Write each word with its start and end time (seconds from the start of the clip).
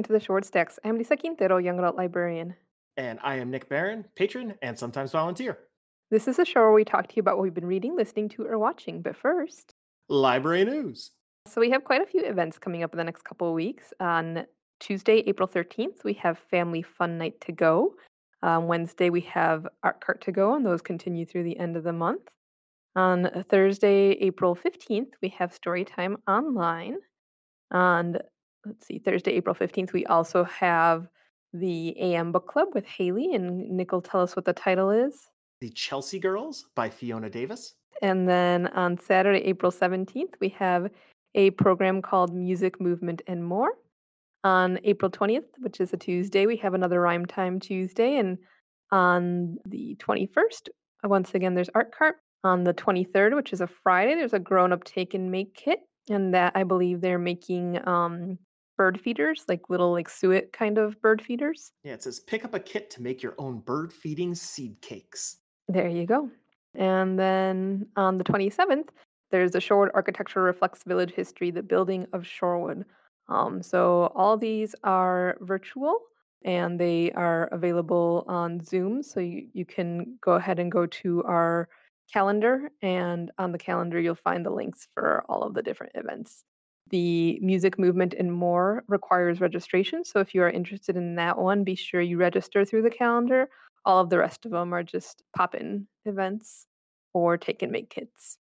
into 0.00 0.14
the 0.14 0.18
Short 0.20 0.46
Stacks. 0.46 0.78
I'm 0.82 0.96
Lisa 0.96 1.14
Quintero, 1.14 1.58
young 1.58 1.78
adult 1.78 1.94
librarian. 1.94 2.54
And 2.96 3.18
I 3.22 3.34
am 3.34 3.50
Nick 3.50 3.68
Barron, 3.68 4.06
patron 4.16 4.54
and 4.62 4.78
sometimes 4.78 5.12
volunteer. 5.12 5.58
This 6.10 6.26
is 6.26 6.38
a 6.38 6.44
show 6.46 6.60
where 6.60 6.72
we 6.72 6.86
talk 6.86 7.06
to 7.06 7.16
you 7.16 7.20
about 7.20 7.36
what 7.36 7.42
we've 7.42 7.52
been 7.52 7.66
reading, 7.66 7.94
listening 7.94 8.30
to, 8.30 8.46
or 8.46 8.58
watching. 8.58 9.02
But 9.02 9.14
first, 9.14 9.74
Library 10.08 10.64
news. 10.64 11.10
so 11.46 11.60
we 11.60 11.68
have 11.68 11.84
quite 11.84 12.00
a 12.00 12.06
few 12.06 12.24
events 12.24 12.58
coming 12.58 12.82
up 12.82 12.94
in 12.94 12.96
the 12.96 13.04
next 13.04 13.24
couple 13.24 13.48
of 13.48 13.52
weeks. 13.52 13.92
On 14.00 14.46
Tuesday, 14.80 15.18
April 15.26 15.46
13th, 15.46 16.02
we 16.02 16.14
have 16.14 16.38
Family 16.50 16.80
Fun 16.80 17.18
Night 17.18 17.38
to 17.42 17.52
Go. 17.52 17.94
On 18.42 18.68
Wednesday, 18.68 19.10
we 19.10 19.20
have 19.20 19.68
Art 19.82 20.00
Cart 20.00 20.22
to 20.22 20.32
Go, 20.32 20.54
and 20.54 20.64
those 20.64 20.80
continue 20.80 21.26
through 21.26 21.44
the 21.44 21.58
end 21.58 21.76
of 21.76 21.84
the 21.84 21.92
month. 21.92 22.26
On 22.96 23.44
Thursday, 23.50 24.12
April 24.12 24.56
15th, 24.56 25.12
we 25.20 25.28
have 25.28 25.52
Storytime 25.52 26.16
Online. 26.26 26.96
On 27.70 28.16
let's 28.64 28.86
see, 28.86 28.98
Thursday, 28.98 29.32
April 29.32 29.54
15th, 29.54 29.92
we 29.92 30.06
also 30.06 30.44
have 30.44 31.08
the 31.52 31.98
AM 32.00 32.32
Book 32.32 32.46
Club 32.46 32.68
with 32.74 32.86
Haley, 32.86 33.34
and 33.34 33.70
Nick 33.70 33.92
will 33.92 34.02
tell 34.02 34.20
us 34.20 34.36
what 34.36 34.44
the 34.44 34.52
title 34.52 34.90
is. 34.90 35.28
The 35.60 35.70
Chelsea 35.70 36.18
Girls 36.18 36.66
by 36.74 36.88
Fiona 36.88 37.28
Davis. 37.28 37.74
And 38.02 38.28
then 38.28 38.68
on 38.68 38.98
Saturday, 38.98 39.40
April 39.40 39.72
17th, 39.72 40.34
we 40.40 40.48
have 40.50 40.90
a 41.34 41.50
program 41.50 42.02
called 42.02 42.34
Music, 42.34 42.80
Movement, 42.80 43.22
and 43.26 43.44
More. 43.44 43.72
On 44.42 44.78
April 44.84 45.10
20th, 45.10 45.44
which 45.58 45.80
is 45.80 45.92
a 45.92 45.98
Tuesday, 45.98 46.46
we 46.46 46.56
have 46.56 46.72
another 46.72 47.00
Rhyme 47.00 47.26
Time 47.26 47.60
Tuesday. 47.60 48.16
And 48.16 48.38
on 48.90 49.58
the 49.66 49.96
21st, 49.96 50.68
uh, 51.04 51.08
once 51.08 51.34
again, 51.34 51.54
there's 51.54 51.68
Art 51.74 51.94
Cart. 51.94 52.16
On 52.42 52.64
the 52.64 52.72
23rd, 52.72 53.36
which 53.36 53.52
is 53.52 53.60
a 53.60 53.66
Friday, 53.66 54.14
there's 54.14 54.32
a 54.32 54.38
grown 54.38 54.72
up 54.72 54.84
take 54.84 55.12
and 55.12 55.30
make 55.30 55.54
kit. 55.54 55.80
And 56.08 56.32
that 56.32 56.52
I 56.54 56.64
believe 56.64 57.02
they're 57.02 57.18
making 57.18 57.86
um, 57.86 58.38
bird 58.80 58.98
feeders, 58.98 59.44
like 59.46 59.68
little 59.68 59.92
like 59.92 60.08
suet 60.08 60.54
kind 60.54 60.78
of 60.78 60.98
bird 61.02 61.20
feeders. 61.20 61.72
Yeah, 61.84 61.92
it 61.92 62.02
says 62.02 62.18
pick 62.18 62.46
up 62.46 62.54
a 62.54 62.58
kit 62.58 62.88
to 62.92 63.02
make 63.02 63.22
your 63.22 63.34
own 63.36 63.58
bird 63.58 63.92
feeding 63.92 64.34
seed 64.34 64.80
cakes. 64.80 65.36
There 65.68 65.86
you 65.86 66.06
go. 66.06 66.30
And 66.74 67.18
then 67.18 67.86
on 67.96 68.16
the 68.16 68.24
27th, 68.24 68.88
there's 69.30 69.52
the 69.52 69.58
Shorewood 69.58 69.90
Architecture 69.92 70.40
Reflects 70.40 70.82
Village 70.84 71.12
History, 71.12 71.50
the 71.50 71.62
building 71.62 72.06
of 72.14 72.22
Shorewood. 72.22 72.84
Um, 73.28 73.62
so 73.62 74.10
all 74.14 74.38
these 74.38 74.74
are 74.82 75.36
virtual 75.42 75.98
and 76.46 76.80
they 76.80 77.12
are 77.12 77.48
available 77.52 78.24
on 78.28 78.64
Zoom. 78.64 79.02
So 79.02 79.20
you, 79.20 79.46
you 79.52 79.66
can 79.66 80.16
go 80.22 80.32
ahead 80.32 80.58
and 80.58 80.72
go 80.72 80.86
to 80.86 81.22
our 81.24 81.68
calendar, 82.10 82.70
and 82.80 83.30
on 83.36 83.52
the 83.52 83.58
calendar, 83.58 84.00
you'll 84.00 84.14
find 84.14 84.44
the 84.44 84.50
links 84.50 84.88
for 84.94 85.22
all 85.28 85.42
of 85.42 85.52
the 85.52 85.62
different 85.62 85.92
events. 85.96 86.44
The 86.90 87.38
music 87.40 87.78
movement 87.78 88.14
and 88.14 88.32
more 88.32 88.84
requires 88.88 89.40
registration. 89.40 90.04
So 90.04 90.20
if 90.20 90.34
you 90.34 90.42
are 90.42 90.50
interested 90.50 90.96
in 90.96 91.14
that 91.16 91.38
one, 91.38 91.64
be 91.64 91.74
sure 91.74 92.00
you 92.00 92.18
register 92.18 92.64
through 92.64 92.82
the 92.82 92.90
calendar. 92.90 93.48
All 93.84 94.00
of 94.00 94.10
the 94.10 94.18
rest 94.18 94.44
of 94.44 94.50
them 94.50 94.72
are 94.74 94.82
just 94.82 95.22
pop 95.36 95.54
in 95.54 95.86
events 96.04 96.66
or 97.14 97.38
take 97.38 97.62
and 97.62 97.72
make 97.72 97.90
kits. 97.90 98.38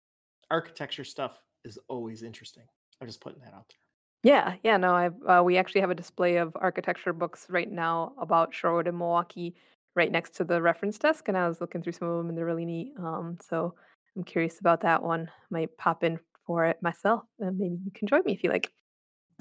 Architecture 0.52 1.04
stuff 1.04 1.42
is 1.64 1.80
always 1.88 2.22
interesting. 2.24 2.64
I'm 3.02 3.08
just 3.08 3.22
putting 3.22 3.42
that 3.42 3.54
out 3.54 3.66
there. 3.70 3.78
Yeah, 4.24 4.56
yeah, 4.64 4.78
no, 4.78 4.94
I've 4.94 5.16
uh, 5.28 5.42
we 5.44 5.58
actually 5.58 5.82
have 5.82 5.90
a 5.90 5.96
display 5.96 6.38
of 6.38 6.56
architecture 6.56 7.12
books 7.12 7.46
right 7.50 7.70
now 7.70 8.14
about 8.20 8.54
Shorewood 8.54 8.88
and 8.88 8.98
Milwaukee 8.98 9.56
right 9.96 10.12
next 10.12 10.36
to 10.36 10.46
the 10.46 10.62
reference 10.62 10.98
desk, 10.98 11.28
and 11.28 11.38
I 11.38 11.48
was 11.48 11.60
looking 11.60 11.82
through 11.82 11.94
some 11.94 12.08
of 12.08 12.18
them, 12.18 12.30
and 12.30 12.38
they're 12.38 12.46
really 12.46 12.66
neat. 12.66 12.94
Um, 12.98 13.38
so 13.42 13.76
I'm 14.16 14.24
curious 14.24 14.60
about 14.60 14.82
that 14.82 15.04
one. 15.04 15.30
Might 15.50 15.78
pop 15.78 16.04
in 16.04 16.20
for 16.46 16.66
it 16.66 16.78
myself, 16.82 17.24
and 17.40 17.58
maybe 17.58 17.78
you 17.84 17.92
can 17.94 18.08
join 18.08 18.22
me 18.26 18.34
if 18.34 18.44
you 18.44 18.50
like. 18.50 18.72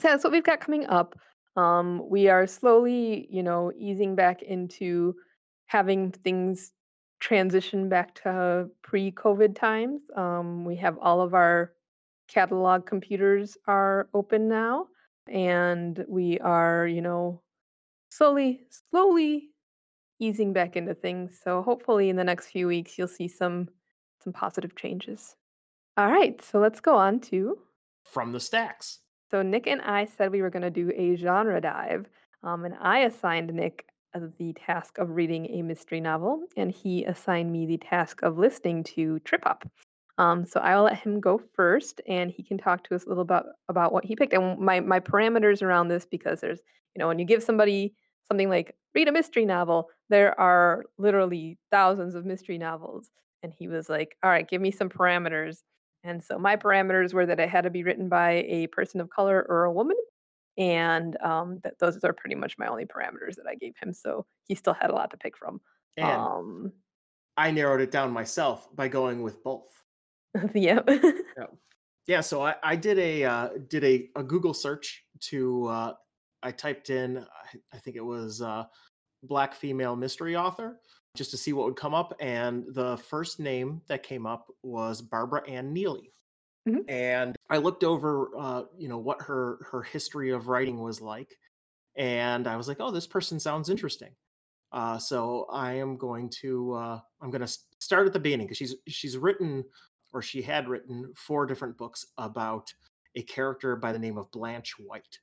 So 0.00 0.08
that's 0.08 0.24
what 0.24 0.32
we've 0.32 0.44
got 0.44 0.60
coming 0.60 0.86
up. 0.86 1.18
Um, 1.56 2.08
we 2.08 2.28
are 2.28 2.46
slowly, 2.46 3.28
you 3.30 3.42
know, 3.42 3.72
easing 3.76 4.14
back 4.14 4.42
into 4.42 5.14
having 5.66 6.10
things 6.10 6.72
transition 7.20 7.88
back 7.88 8.14
to 8.22 8.68
pre-COVID 8.82 9.54
times. 9.54 10.00
Um, 10.16 10.64
we 10.64 10.76
have 10.76 10.98
all 10.98 11.20
of 11.20 11.34
our 11.34 11.72
catalog 12.28 12.86
computers 12.86 13.56
are 13.66 14.08
open 14.14 14.48
now, 14.48 14.86
and 15.28 16.04
we 16.08 16.38
are, 16.40 16.86
you 16.86 17.02
know, 17.02 17.42
slowly, 18.10 18.62
slowly 18.90 19.50
easing 20.18 20.52
back 20.52 20.76
into 20.76 20.94
things. 20.94 21.40
So 21.42 21.62
hopefully 21.62 22.08
in 22.08 22.16
the 22.16 22.24
next 22.24 22.48
few 22.48 22.66
weeks 22.66 22.96
you'll 22.96 23.08
see 23.08 23.28
some 23.28 23.68
some 24.22 24.32
positive 24.32 24.76
changes. 24.76 25.34
All 25.96 26.08
right, 26.08 26.40
so 26.42 26.58
let's 26.58 26.80
go 26.80 26.96
on 26.96 27.20
to 27.20 27.58
From 28.04 28.32
the 28.32 28.40
stacks. 28.40 29.00
so 29.30 29.42
Nick 29.42 29.66
and 29.66 29.82
I 29.82 30.06
said 30.06 30.30
we 30.30 30.42
were 30.42 30.50
going 30.50 30.62
to 30.62 30.70
do 30.70 30.90
a 30.96 31.16
genre 31.16 31.60
dive, 31.60 32.06
um, 32.42 32.64
and 32.64 32.74
I 32.80 33.00
assigned 33.00 33.52
Nick 33.52 33.86
uh, 34.14 34.20
the 34.38 34.52
task 34.54 34.98
of 34.98 35.10
reading 35.10 35.46
a 35.50 35.62
mystery 35.62 36.00
novel, 36.00 36.44
and 36.56 36.70
he 36.70 37.04
assigned 37.04 37.52
me 37.52 37.66
the 37.66 37.78
task 37.78 38.22
of 38.22 38.38
listening 38.38 38.84
to 38.84 39.18
Trip 39.20 39.42
Hop. 39.44 39.68
Um, 40.18 40.44
so 40.44 40.60
I'll 40.60 40.84
let 40.84 40.98
him 40.98 41.20
go 41.20 41.40
first, 41.54 42.00
and 42.06 42.30
he 42.30 42.42
can 42.42 42.58
talk 42.58 42.84
to 42.84 42.94
us 42.94 43.04
a 43.04 43.08
little 43.08 43.22
about 43.22 43.46
about 43.68 43.92
what 43.92 44.04
he 44.04 44.16
picked. 44.16 44.32
And 44.34 44.58
my 44.58 44.80
my 44.80 45.00
parameters 45.00 45.62
around 45.62 45.88
this 45.88 46.06
because 46.06 46.40
there's 46.40 46.60
you 46.94 47.00
know 47.00 47.08
when 47.08 47.18
you 47.18 47.24
give 47.24 47.42
somebody 47.42 47.94
something 48.28 48.48
like 48.48 48.74
read 48.94 49.08
a 49.08 49.12
mystery 49.12 49.44
novel, 49.46 49.88
there 50.10 50.38
are 50.40 50.84
literally 50.98 51.58
thousands 51.70 52.14
of 52.14 52.24
mystery 52.26 52.58
novels. 52.58 53.10
And 53.42 53.52
he 53.52 53.68
was 53.68 53.88
like, 53.88 54.16
"All 54.22 54.30
right, 54.30 54.48
give 54.48 54.60
me 54.62 54.70
some 54.70 54.88
parameters." 54.88 55.62
And 56.04 56.22
so 56.22 56.38
my 56.38 56.56
parameters 56.56 57.12
were 57.14 57.26
that 57.26 57.40
it 57.40 57.48
had 57.48 57.62
to 57.62 57.70
be 57.70 57.84
written 57.84 58.08
by 58.08 58.44
a 58.48 58.66
person 58.68 59.00
of 59.00 59.10
color 59.10 59.46
or 59.48 59.64
a 59.64 59.72
woman, 59.72 59.96
and 60.58 61.16
um, 61.22 61.60
that 61.62 61.78
those 61.78 62.02
are 62.04 62.12
pretty 62.12 62.34
much 62.34 62.58
my 62.58 62.66
only 62.66 62.84
parameters 62.84 63.36
that 63.36 63.46
I 63.48 63.54
gave 63.54 63.74
him. 63.80 63.92
So 63.92 64.26
he 64.48 64.54
still 64.54 64.74
had 64.74 64.90
a 64.90 64.94
lot 64.94 65.10
to 65.12 65.16
pick 65.16 65.36
from. 65.36 65.60
And 65.96 66.20
Um, 66.20 66.72
I 67.36 67.50
narrowed 67.50 67.80
it 67.80 67.90
down 67.90 68.12
myself 68.12 68.74
by 68.74 68.88
going 68.88 69.22
with 69.22 69.42
both. 69.42 69.82
yeah. 70.54 70.80
Yeah. 70.86 71.46
Yeah, 72.08 72.20
so 72.20 72.42
I, 72.42 72.56
I 72.64 72.74
did 72.74 72.98
a 72.98 73.24
uh, 73.24 73.48
did 73.68 73.84
a, 73.84 74.08
a 74.16 74.24
Google 74.24 74.54
search 74.54 75.04
to 75.20 75.66
uh, 75.66 75.94
I 76.42 76.50
typed 76.50 76.90
in 76.90 77.18
I, 77.18 77.58
I 77.72 77.78
think 77.78 77.96
it 77.96 78.04
was 78.04 78.42
uh, 78.42 78.64
black 79.22 79.54
female 79.54 79.94
mystery 79.94 80.34
author 80.34 80.80
just 81.14 81.30
to 81.30 81.36
see 81.36 81.52
what 81.52 81.66
would 81.66 81.76
come 81.76 81.94
up, 81.94 82.14
and 82.20 82.64
the 82.74 82.96
first 82.96 83.38
name 83.38 83.82
that 83.86 84.02
came 84.02 84.26
up 84.26 84.50
was 84.62 85.02
Barbara 85.02 85.48
Ann 85.48 85.72
Neely. 85.72 86.12
Mhm. 86.66 86.84
And 86.88 87.36
I 87.50 87.58
looked 87.58 87.84
over, 87.84 88.30
uh, 88.38 88.64
you 88.78 88.88
know, 88.88 88.98
what 88.98 89.20
her 89.22 89.58
her 89.70 89.82
history 89.82 90.30
of 90.30 90.48
writing 90.48 90.80
was 90.80 91.00
like, 91.00 91.38
and 91.96 92.46
I 92.46 92.56
was 92.56 92.68
like, 92.68 92.78
oh, 92.80 92.90
this 92.90 93.06
person 93.06 93.40
sounds 93.40 93.68
interesting. 93.68 94.14
Uh, 94.70 94.96
so 94.98 95.46
I 95.50 95.74
am 95.74 95.96
going 95.96 96.30
to 96.40 96.72
uh, 96.72 97.00
I'm 97.20 97.30
going 97.30 97.46
to 97.46 97.58
start 97.78 98.06
at 98.06 98.12
the 98.12 98.20
beginning 98.20 98.46
because 98.46 98.58
she's 98.58 98.76
she's 98.86 99.18
written 99.18 99.64
or 100.14 100.22
she 100.22 100.40
had 100.40 100.68
written 100.68 101.12
four 101.14 101.46
different 101.46 101.76
books 101.76 102.06
about 102.18 102.72
a 103.16 103.22
character 103.22 103.76
by 103.76 103.92
the 103.92 103.98
name 103.98 104.16
of 104.16 104.30
Blanche 104.30 104.78
White. 104.78 105.18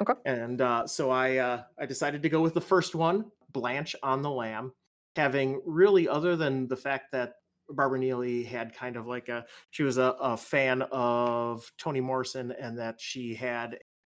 Okay. 0.00 0.14
And 0.26 0.60
uh, 0.60 0.86
so 0.86 1.10
I 1.10 1.38
uh, 1.38 1.62
I 1.78 1.86
decided 1.86 2.22
to 2.22 2.28
go 2.28 2.40
with 2.40 2.54
the 2.54 2.60
first 2.60 2.94
one, 2.94 3.30
Blanche 3.52 3.96
on 4.02 4.22
the 4.22 4.30
Lam, 4.30 4.72
having 5.16 5.62
really 5.64 6.08
other 6.08 6.36
than 6.36 6.68
the 6.68 6.76
fact 6.76 7.12
that 7.12 7.34
Barbara 7.68 7.98
Neely 7.98 8.44
had 8.44 8.74
kind 8.74 8.96
of 8.96 9.06
like 9.06 9.28
a 9.28 9.46
she 9.70 9.82
was 9.82 9.96
a, 9.98 10.16
a 10.20 10.36
fan 10.36 10.82
of 10.92 11.70
Toni 11.78 12.00
Morrison 12.00 12.52
and 12.52 12.78
that 12.78 13.00
she 13.00 13.34
had 13.34 13.78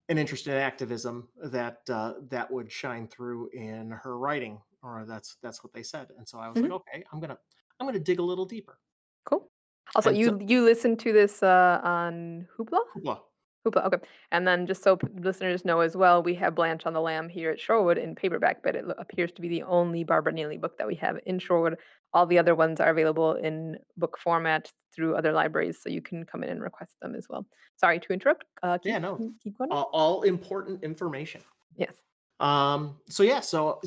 an 0.08 0.18
interest 0.18 0.46
in 0.46 0.54
activism 0.54 1.28
that 1.44 1.78
uh, 1.90 2.14
that 2.28 2.50
would 2.50 2.70
shine 2.70 3.08
through 3.08 3.48
in 3.50 3.90
her 3.90 4.18
writing, 4.18 4.60
or 4.82 5.04
that's 5.06 5.36
that's 5.42 5.62
what 5.64 5.72
they 5.72 5.82
said. 5.82 6.08
And 6.16 6.28
so 6.28 6.38
I 6.38 6.48
was 6.48 6.60
like, 6.62 6.70
Mhm. 6.70 6.72
okay, 6.72 7.04
I'm 7.12 7.20
gonna 7.20 7.38
I'm 7.80 7.86
gonna 7.86 7.98
dig 7.98 8.18
a 8.18 8.22
little 8.22 8.44
deeper. 8.46 8.80
Cool. 9.24 9.50
Also, 9.94 10.10
And 10.10 10.18
you 10.18 10.26
so, 10.26 10.38
you 10.40 10.62
listened 10.64 10.98
to 11.00 11.12
this 11.12 11.42
uh, 11.42 11.80
on 11.82 12.48
Hoopla? 12.56 12.80
Hoopla. 12.94 13.24
Hoopla, 13.64 13.86
okay. 13.86 13.98
And 14.30 14.46
then 14.46 14.66
just 14.66 14.82
so 14.82 14.96
p- 14.96 15.08
listeners 15.18 15.64
know 15.64 15.80
as 15.80 15.96
well, 15.96 16.22
we 16.22 16.34
have 16.34 16.54
Blanche 16.54 16.84
on 16.84 16.92
the 16.92 17.00
Lam 17.00 17.28
here 17.28 17.50
at 17.50 17.58
Shorewood 17.58 17.96
in 17.96 18.14
paperback, 18.14 18.62
but 18.62 18.76
it 18.76 18.84
appears 18.98 19.32
to 19.32 19.40
be 19.42 19.48
the 19.48 19.62
only 19.62 20.04
Barbara 20.04 20.32
Neely 20.32 20.58
book 20.58 20.76
that 20.78 20.86
we 20.86 20.94
have 20.96 21.18
in 21.24 21.38
Shorewood. 21.38 21.76
All 22.12 22.26
the 22.26 22.38
other 22.38 22.54
ones 22.54 22.78
are 22.78 22.90
available 22.90 23.34
in 23.34 23.78
book 23.96 24.18
format 24.22 24.70
through 24.94 25.16
other 25.16 25.32
libraries, 25.32 25.78
so 25.82 25.88
you 25.88 26.02
can 26.02 26.24
come 26.24 26.44
in 26.44 26.50
and 26.50 26.62
request 26.62 26.96
them 27.00 27.14
as 27.14 27.26
well. 27.28 27.46
Sorry 27.76 27.98
to 27.98 28.12
interrupt. 28.12 28.44
Uh, 28.62 28.78
keep 28.78 28.90
yeah, 28.92 28.98
no, 28.98 29.16
keep 29.42 29.56
going. 29.56 29.70
all, 29.72 29.90
all 29.92 30.22
important 30.22 30.84
information. 30.84 31.40
Yes. 31.76 31.94
Um, 32.40 32.96
so 33.08 33.22
yeah, 33.22 33.40
so 33.40 33.80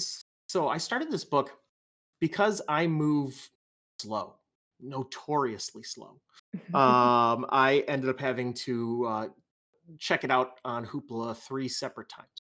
so 0.47 0.67
I 0.67 0.77
started 0.77 1.11
this 1.11 1.23
book 1.23 1.51
because 2.19 2.61
I 2.67 2.87
move 2.87 3.49
slow, 3.99 4.35
notoriously 4.81 5.83
slow. 5.83 6.19
Um, 6.73 7.45
I 7.49 7.83
ended 7.87 8.09
up 8.09 8.19
having 8.19 8.53
to 8.65 9.05
uh, 9.05 9.27
check 9.99 10.23
it 10.23 10.31
out 10.31 10.59
on 10.65 10.85
Hoopla 10.85 11.37
three 11.37 11.67
separate 11.67 12.09
times. 12.09 12.43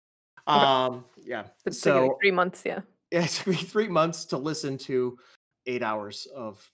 Okay. 0.54 0.66
Um, 0.94 1.06
yeah, 1.22 1.48
So 1.58 1.70
it's 1.70 1.80
taking 1.80 2.02
like 2.02 2.12
three 2.20 2.30
months. 2.30 2.62
Yeah. 2.64 2.82
it 3.10 3.28
took 3.30 3.46
me 3.48 3.54
three 3.56 3.88
months 3.88 4.24
to 4.26 4.38
listen 4.38 4.78
to 4.78 5.18
eight 5.66 5.82
hours 5.82 6.26
of 6.34 6.70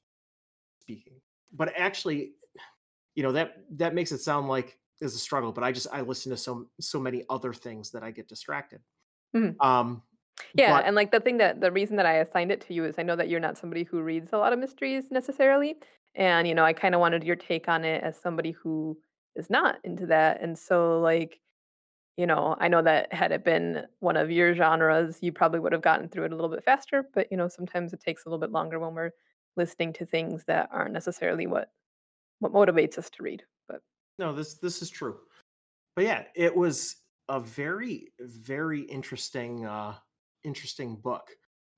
speaking. 0.82 1.20
But 1.52 1.74
actually, 1.78 2.34
you 3.16 3.22
know 3.24 3.32
that 3.32 3.64
that 3.78 3.94
makes 3.94 4.12
it 4.12 4.18
sound 4.20 4.48
like 4.48 4.78
is 5.00 5.14
a 5.14 5.18
struggle. 5.18 5.52
But 5.52 5.64
I 5.64 5.72
just 5.72 5.88
I 5.92 6.02
listen 6.02 6.30
to 6.30 6.36
so 6.38 6.70
so 6.80 7.00
many 7.00 7.24
other 7.30 7.54
things 7.54 7.90
that 7.92 8.02
I 8.04 8.10
get 8.12 8.28
distracted. 8.28 8.82
Mhm. 9.34 9.60
Um, 9.60 10.04
Yeah, 10.54 10.80
but 10.80 10.86
and, 10.86 10.96
like, 10.96 11.12
the 11.12 11.20
thing 11.20 11.38
that 11.38 11.60
the 11.60 11.72
reason 11.72 11.96
that 11.96 12.06
I 12.06 12.14
assigned 12.14 12.50
it 12.52 12.60
to 12.62 12.74
you 12.74 12.84
is 12.84 12.98
I 12.98 13.02
know 13.02 13.16
that 13.16 13.28
you're 13.28 13.40
not 13.40 13.58
somebody 13.58 13.84
who 13.84 14.02
reads 14.02 14.32
a 14.32 14.38
lot 14.38 14.52
of 14.52 14.58
mysteries 14.58 15.10
necessarily, 15.10 15.76
and, 16.14 16.48
you 16.48 16.54
know, 16.54 16.64
I 16.64 16.72
kinda 16.72 16.98
wanted 16.98 17.24
your 17.24 17.36
take 17.36 17.68
on 17.68 17.84
it 17.84 18.02
as 18.02 18.16
somebody 18.20 18.52
who 18.52 19.00
is 19.36 19.50
not 19.50 19.78
into 19.84 20.06
that, 20.06 20.40
and 20.42 20.58
so, 20.58 21.00
like, 21.00 21.40
you 22.16 22.26
know, 22.26 22.56
I 22.60 22.68
know 22.68 22.82
that 22.82 23.12
had 23.12 23.32
it 23.32 23.44
been 23.44 23.86
one 24.00 24.16
of 24.16 24.30
your 24.30 24.54
genres, 24.54 25.18
you 25.22 25.32
probably 25.32 25.60
would 25.60 25.72
have 25.72 25.82
gotten 25.82 26.08
through 26.08 26.24
it 26.26 26.32
a 26.32 26.36
little 26.36 26.50
bit 26.50 26.64
faster, 26.64 27.04
but, 27.14 27.28
you 27.30 27.36
know, 27.38 27.48
sometimes 27.48 27.92
it 27.92 28.00
takes 28.00 28.24
a 28.24 28.28
little 28.28 28.40
bit 28.40 28.52
longer 28.52 28.78
when 28.78 28.94
we're 28.94 29.12
listening 29.56 29.92
to 29.94 30.06
things 30.06 30.44
that 30.44 30.68
aren't 30.72 30.92
necessarily 30.92 31.46
what 31.46 31.72
what 32.40 32.52
motivates 32.52 32.98
us 32.98 33.10
to 33.10 33.22
read, 33.22 33.42
but 33.68 33.82
no, 34.18 34.32
this 34.32 34.54
this 34.54 34.82
is 34.82 34.90
true. 34.90 35.20
But 35.96 36.04
yeah, 36.04 36.24
it 36.34 36.54
was 36.54 36.96
a 37.28 37.40
very 37.40 38.12
very 38.20 38.82
interesting 38.82 39.66
uh 39.66 39.96
interesting 40.44 40.96
book 40.96 41.30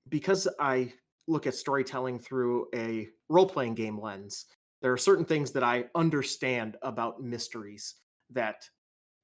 because 0.09 0.49
I 0.61 0.93
look 1.29 1.47
at 1.47 1.55
storytelling 1.55 2.19
through 2.19 2.69
a 2.75 3.09
role-playing 3.29 3.75
game 3.75 3.99
lens. 4.01 4.47
There 4.83 4.93
are 4.93 4.99
certain 4.99 5.25
things 5.25 5.53
that 5.53 5.63
I 5.65 5.91
understand 5.95 6.77
about 6.83 7.23
mysteries 7.23 7.97
that 8.31 8.69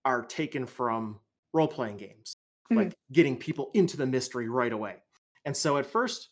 are 0.05 0.25
taken 0.25 0.67
from 0.67 1.21
role-playing 1.55 1.99
games, 1.99 2.37
Mhm, 2.71 2.89
like 2.89 2.95
getting 3.13 3.39
people 3.39 3.71
into 3.75 3.97
the 3.97 4.07
mystery 4.07 4.49
right 4.49 4.73
away. 4.73 5.03
And 5.45 5.57
so 5.57 5.79
at 5.79 5.87
first, 5.87 6.31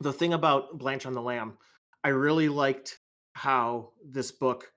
the 0.00 0.12
thing 0.12 0.32
about 0.32 0.78
Blanche 0.78 1.06
on 1.06 1.12
the 1.12 1.22
Lam, 1.22 1.58
I 2.04 2.08
really 2.08 2.48
liked 2.48 3.00
how 3.34 3.92
this 4.04 4.32
book 4.32 4.72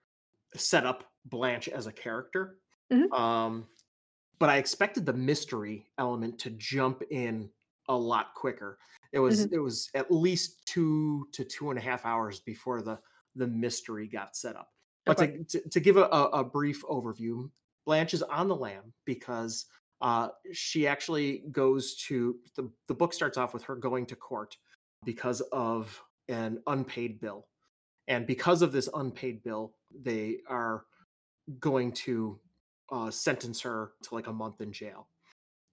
set 0.56 0.86
up 0.86 1.12
Blanche 1.26 1.70
as 1.70 1.88
a 1.88 1.94
character. 1.94 2.60
mhm, 2.90 3.16
Um, 3.16 3.70
but 4.40 4.50
I 4.50 4.58
expected 4.58 5.06
the 5.06 5.14
mystery 5.14 5.88
element 5.98 6.40
to 6.42 6.52
jump 6.52 7.04
in 7.12 7.52
a 7.90 7.98
lot 7.98 8.34
quicker. 8.36 8.80
It 9.14 9.20
was 9.20 9.46
mhm, 9.46 9.52
it 9.52 9.60
was 9.60 9.90
at 9.96 10.12
least 10.12 10.68
two 10.68 11.28
to 11.34 11.46
two 11.46 11.72
and 11.72 11.80
a 11.80 11.84
half 11.84 12.06
hours 12.06 12.42
before 12.42 12.82
the 12.82 13.00
the 13.36 13.48
mystery 13.48 14.08
got 14.08 14.36
set 14.36 14.56
up. 14.56 14.70
But 15.06 15.20
okay, 15.20 15.38
to 15.50 15.62
to, 15.62 15.70
to 15.70 15.80
give 15.80 15.98
a, 15.98 16.04
a, 16.06 16.24
a 16.28 16.44
brief 16.44 16.84
overview, 16.84 17.50
Blanche 17.86 18.14
is 18.14 18.24
on 18.24 18.48
the 18.48 18.56
lam 18.56 18.94
because 19.06 19.66
uh, 20.02 20.30
she 20.52 20.88
actually 20.88 21.44
goes 21.52 21.96
to 22.08 22.38
the 22.56 22.70
the 22.88 22.94
book 22.94 23.14
starts 23.14 23.38
off 23.38 23.54
with 23.54 23.64
her 23.64 23.76
going 23.76 24.06
to 24.08 24.16
court 24.16 24.58
because 25.04 25.42
of 25.52 26.02
an 26.28 26.60
unpaid 26.68 27.20
bill, 27.20 27.48
and 28.08 28.26
because 28.26 28.62
of 28.62 28.72
this 28.72 28.90
unpaid 28.94 29.44
bill, 29.44 29.74
they 30.04 30.38
are 30.48 30.86
going 31.60 31.92
to 31.92 32.40
uh, 32.92 33.12
sentence 33.12 33.62
her 33.62 33.92
to 34.04 34.16
like 34.16 34.28
a 34.28 34.34
month 34.34 34.62
in 34.62 34.72
jail. 34.72 35.08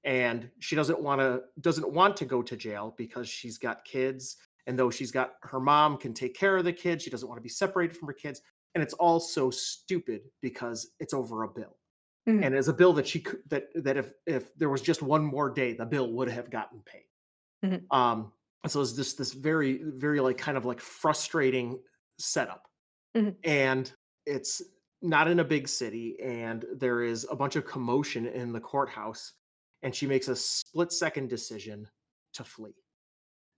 And 0.04 0.50
she 0.58 0.74
doesn't 0.74 1.00
want 1.00 1.20
to 1.20 1.42
doesn't 1.60 1.90
want 1.90 2.16
to 2.16 2.24
go 2.24 2.42
to 2.42 2.56
jail 2.56 2.94
because 2.98 3.28
she's 3.28 3.56
got 3.56 3.84
kids 3.84 4.36
and 4.66 4.78
though 4.78 4.90
she's 4.90 5.10
got 5.12 5.34
her 5.42 5.60
mom 5.60 5.96
can 5.98 6.14
take 6.14 6.34
care 6.34 6.56
of 6.56 6.64
the 6.64 6.72
kids 6.72 7.02
she 7.02 7.10
doesn't 7.10 7.28
want 7.28 7.38
to 7.38 7.42
be 7.42 7.48
separated 7.48 7.96
from 7.96 8.08
her 8.08 8.14
kids 8.14 8.40
and 8.74 8.82
it's 8.82 8.94
all 8.94 9.20
so 9.20 9.50
stupid 9.50 10.22
because 10.40 10.94
it's 11.00 11.12
over 11.14 11.42
a 11.42 11.48
bill. 11.48 11.78
Mhm, 12.26 12.42
and 12.42 12.54
it's 12.54 12.68
a 12.68 12.72
bill 12.72 12.92
that 12.94 13.06
she 13.06 13.20
could 13.20 13.42
that 13.48 13.68
that 13.74 13.96
if 13.98 14.12
if 14.26 14.54
there 14.56 14.70
was 14.70 14.82
just 14.82 15.02
one 15.02 15.24
more 15.24 15.50
day 15.50 15.74
the 15.74 15.86
bill 15.86 16.12
would 16.14 16.28
have 16.28 16.50
gotten 16.50 16.82
paid. 16.82 17.06
Mhm, 17.62 17.90
um 17.90 18.32
so 18.68 18.80
it's 18.80 18.92
just 18.94 19.18
this 19.18 19.32
very 19.32 19.82
very 19.84 20.20
like 20.20 20.38
kind 20.38 20.56
of 20.58 20.64
like 20.64 20.80
frustrating 20.80 21.82
setup. 22.18 22.68
Mhm, 23.14 23.42
and 23.44 23.92
it's 24.26 24.62
not 25.02 25.28
in 25.28 25.40
a 25.40 25.44
big 25.44 25.68
city 25.68 26.18
and 26.20 26.64
there 26.74 27.02
is 27.02 27.26
a 27.30 27.36
bunch 27.36 27.56
of 27.56 27.64
commotion 27.66 28.26
in 28.26 28.52
the 28.52 28.60
courthouse 28.60 29.34
and 29.82 29.94
she 29.94 30.06
makes 30.06 30.28
a 30.28 30.36
split 30.36 30.92
second 30.92 31.28
decision 31.28 31.88
to 32.34 32.44
flee 32.44 32.81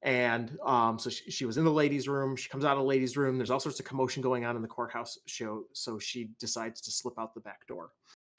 and 0.04 0.56
um, 0.64 0.98
so 0.98 1.10
she, 1.10 1.30
she 1.30 1.44
was 1.46 1.56
in 1.56 1.64
the 1.64 1.72
ladies 1.72 2.06
room 2.06 2.36
she 2.36 2.48
comes 2.48 2.64
out 2.64 2.72
of 2.72 2.78
the 2.78 2.84
ladies 2.84 3.16
room 3.16 3.38
there's 3.38 3.50
all 3.50 3.58
sorts 3.58 3.80
of 3.80 3.86
commotion 3.86 4.22
going 4.22 4.44
on 4.44 4.54
in 4.54 4.62
the 4.62 4.68
courthouse 4.68 5.18
show 5.26 5.64
so 5.72 5.98
she 5.98 6.28
decides 6.38 6.80
to 6.82 6.90
slip 6.90 7.18
out 7.18 7.34
the 7.34 7.40
back 7.40 7.66
door. 7.66 7.90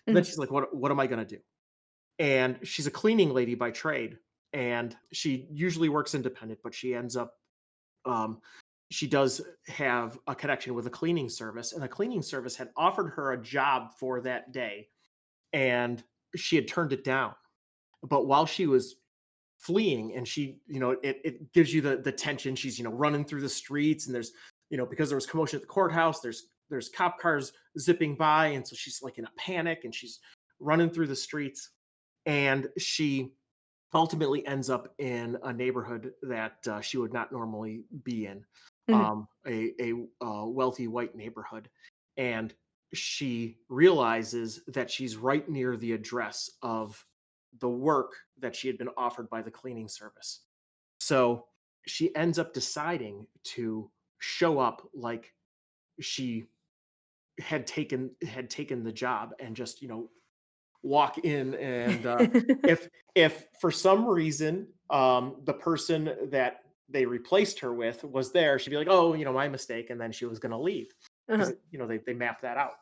And 0.08 0.16
then 0.16 0.24
she's 0.24 0.38
like 0.38 0.52
what, 0.52 0.76
what 0.76 0.92
am 0.92 1.00
i 1.00 1.08
going 1.08 1.26
to 1.26 1.36
do? 1.36 1.42
And 2.20 2.58
she's 2.64 2.88
a 2.88 2.92
cleaning 2.92 3.34
lady 3.34 3.56
by 3.56 3.72
trade 3.72 4.18
and 4.54 4.96
she 5.12 5.48
usually 5.52 5.90
works 5.90 6.16
independent 6.16 6.60
but 6.64 6.74
she 6.74 6.94
ends 6.96 7.16
up 7.16 7.34
um, 8.06 8.40
she 8.92 9.08
does 9.08 9.42
have 9.68 10.20
a 10.28 10.36
connection 10.36 10.74
with 10.74 10.88
a 10.88 10.92
cleaning 10.92 11.30
service, 11.30 11.74
and 11.74 11.82
the 11.82 11.88
cleaning 11.88 12.22
service 12.22 12.56
had 12.56 12.70
offered 12.78 13.10
her 13.10 13.34
a 13.34 13.42
job 13.42 13.92
for 13.98 14.22
that 14.22 14.52
day, 14.52 14.88
and 15.54 16.04
she 16.36 16.56
had 16.56 16.68
turned 16.68 16.94
it 16.94 17.04
down. 17.04 17.34
But 18.04 18.28
while 18.28 18.46
she 18.46 18.68
was 18.68 18.98
fleeing, 19.66 20.16
and 20.16 20.28
she, 20.28 20.60
you 20.68 20.80
know, 20.80 20.92
it, 20.92 21.20
it 21.24 21.54
gives 21.54 21.74
you 21.74 21.82
the 21.82 21.98
the 21.98 22.12
tension. 22.12 22.56
She's, 22.56 22.78
you 22.78 22.84
know, 22.84 22.92
running 22.92 23.26
through 23.26 23.42
the 23.42 23.50
streets, 23.50 24.06
and 24.06 24.16
there's, 24.16 24.32
you 24.70 24.78
know, 24.78 24.86
because 24.86 25.10
there 25.10 25.18
was 25.18 25.26
commotion 25.26 25.58
at 25.58 25.62
the 25.62 25.68
courthouse. 25.68 26.22
There's 26.22 26.48
there's 26.70 26.90
cop 26.90 27.20
cars 27.20 27.54
zipping 27.80 28.16
by, 28.16 28.48
and 28.48 28.68
so 28.68 28.76
she's 28.76 29.02
like 29.02 29.18
in 29.18 29.26
a 29.26 29.32
panic, 29.38 29.82
and 29.84 29.94
she's 29.94 30.20
running 30.60 30.90
through 30.90 31.08
the 31.08 31.16
streets, 31.16 31.72
and 32.26 32.68
she 32.78 33.34
ultimately 33.94 34.46
ends 34.46 34.70
up 34.70 34.94
in 35.00 35.38
a 35.44 35.54
neighborhood 35.54 36.12
that 36.22 36.56
uh, 36.70 36.82
she 36.82 36.98
would 36.98 37.14
not 37.14 37.32
normally 37.32 37.84
be 38.04 38.28
in 38.28 38.44
mhm, 38.90 38.94
um, 38.94 39.28
a, 39.48 39.72
a 39.80 39.94
uh, 40.26 40.46
wealthy 40.46 40.88
white 40.88 41.16
neighborhood. 41.16 41.70
And 42.18 42.54
she 42.94 43.58
realizes 43.70 44.62
that 44.68 44.90
she's 44.90 45.18
right 45.18 45.48
near 45.50 45.78
the 45.78 45.94
address 45.94 46.50
of 46.62 47.04
the 47.60 47.70
work 47.70 48.12
that 48.40 48.56
she 48.56 48.68
had 48.68 48.78
been 48.78 48.90
offered 48.98 49.30
by 49.30 49.42
the 49.42 49.52
cleaning 49.52 49.88
service. 49.88 50.42
So 51.00 51.46
she 51.88 52.16
ends 52.16 52.40
up 52.40 52.54
deciding 52.54 53.28
to 53.44 53.90
show 54.20 54.60
up 54.60 54.88
like 54.94 55.34
she 56.00 56.46
had 57.40 57.68
taken 57.68 58.12
had 58.28 58.50
taken 58.50 58.84
the 58.84 58.92
job 58.92 59.32
and 59.40 59.56
just 59.56 59.82
you 59.82 59.88
know 59.88 60.10
walk 60.84 61.18
in 61.20 61.54
and 61.56 62.06
uh, 62.06 62.18
if 62.64 62.88
if 63.14 63.48
for 63.60 63.72
some 63.72 64.06
reason 64.06 64.68
um, 64.90 65.38
the 65.44 65.54
person 65.54 66.14
that 66.30 66.62
they 66.88 67.06
replaced 67.06 67.60
her 67.60 67.74
with 67.74 68.04
was 68.04 68.32
there, 68.32 68.60
she'd 68.60 68.70
be 68.70 68.78
like, 68.78 68.88
"Oh, 68.90 69.16
you 69.16 69.26
know, 69.26 69.34
my 69.34 69.48
mistake," 69.48 69.90
and 69.90 70.00
then 70.00 70.12
she 70.12 70.26
was 70.26 70.38
going 70.38 70.52
to 70.52 70.58
leave 70.58 70.94
uh-huh, 71.30 71.52
you 71.72 71.80
know 71.80 71.88
they 71.88 72.00
they 72.00 72.14
mapped 72.14 72.42
that 72.42 72.58
out. 72.58 72.74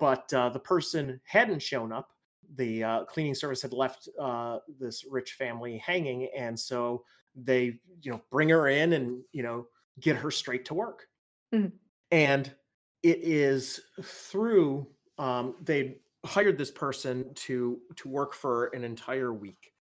But 0.00 0.32
uh, 0.32 0.50
the 0.50 0.58
person 0.58 1.20
hadn't 1.24 1.62
shown 1.62 1.92
up. 1.92 2.10
The 2.54 2.84
uh, 2.84 3.04
cleaning 3.04 3.34
service 3.34 3.62
had 3.62 3.72
left 3.72 4.08
uh, 4.18 4.60
this 4.68 5.04
rich 5.04 5.34
family 5.34 5.78
hanging, 5.78 6.26
and 6.36 6.58
so 6.58 7.04
they 7.34 7.80
you 8.02 8.10
know 8.12 8.22
bring 8.30 8.48
her 8.50 8.68
in 8.68 8.94
and 8.94 9.22
you 9.32 9.42
know 9.42 9.68
get 10.00 10.16
her 10.16 10.30
straight 10.30 10.64
to 10.66 10.74
work. 10.74 11.08
mhm, 11.52 11.78
And 12.10 12.54
it 13.02 13.18
is 13.20 13.80
through 14.02 14.94
um, 15.18 15.56
they 15.60 16.00
hired 16.24 16.58
this 16.58 16.70
person 16.70 17.32
to 17.34 17.80
to 17.96 18.08
work 18.08 18.34
for 18.34 18.66
an 18.68 18.84
entire 18.84 19.32
week. 19.32 19.72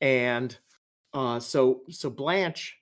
And 0.00 0.58
uh 1.14 1.40
so 1.40 1.84
so 1.90 2.10
blanche 2.10 2.78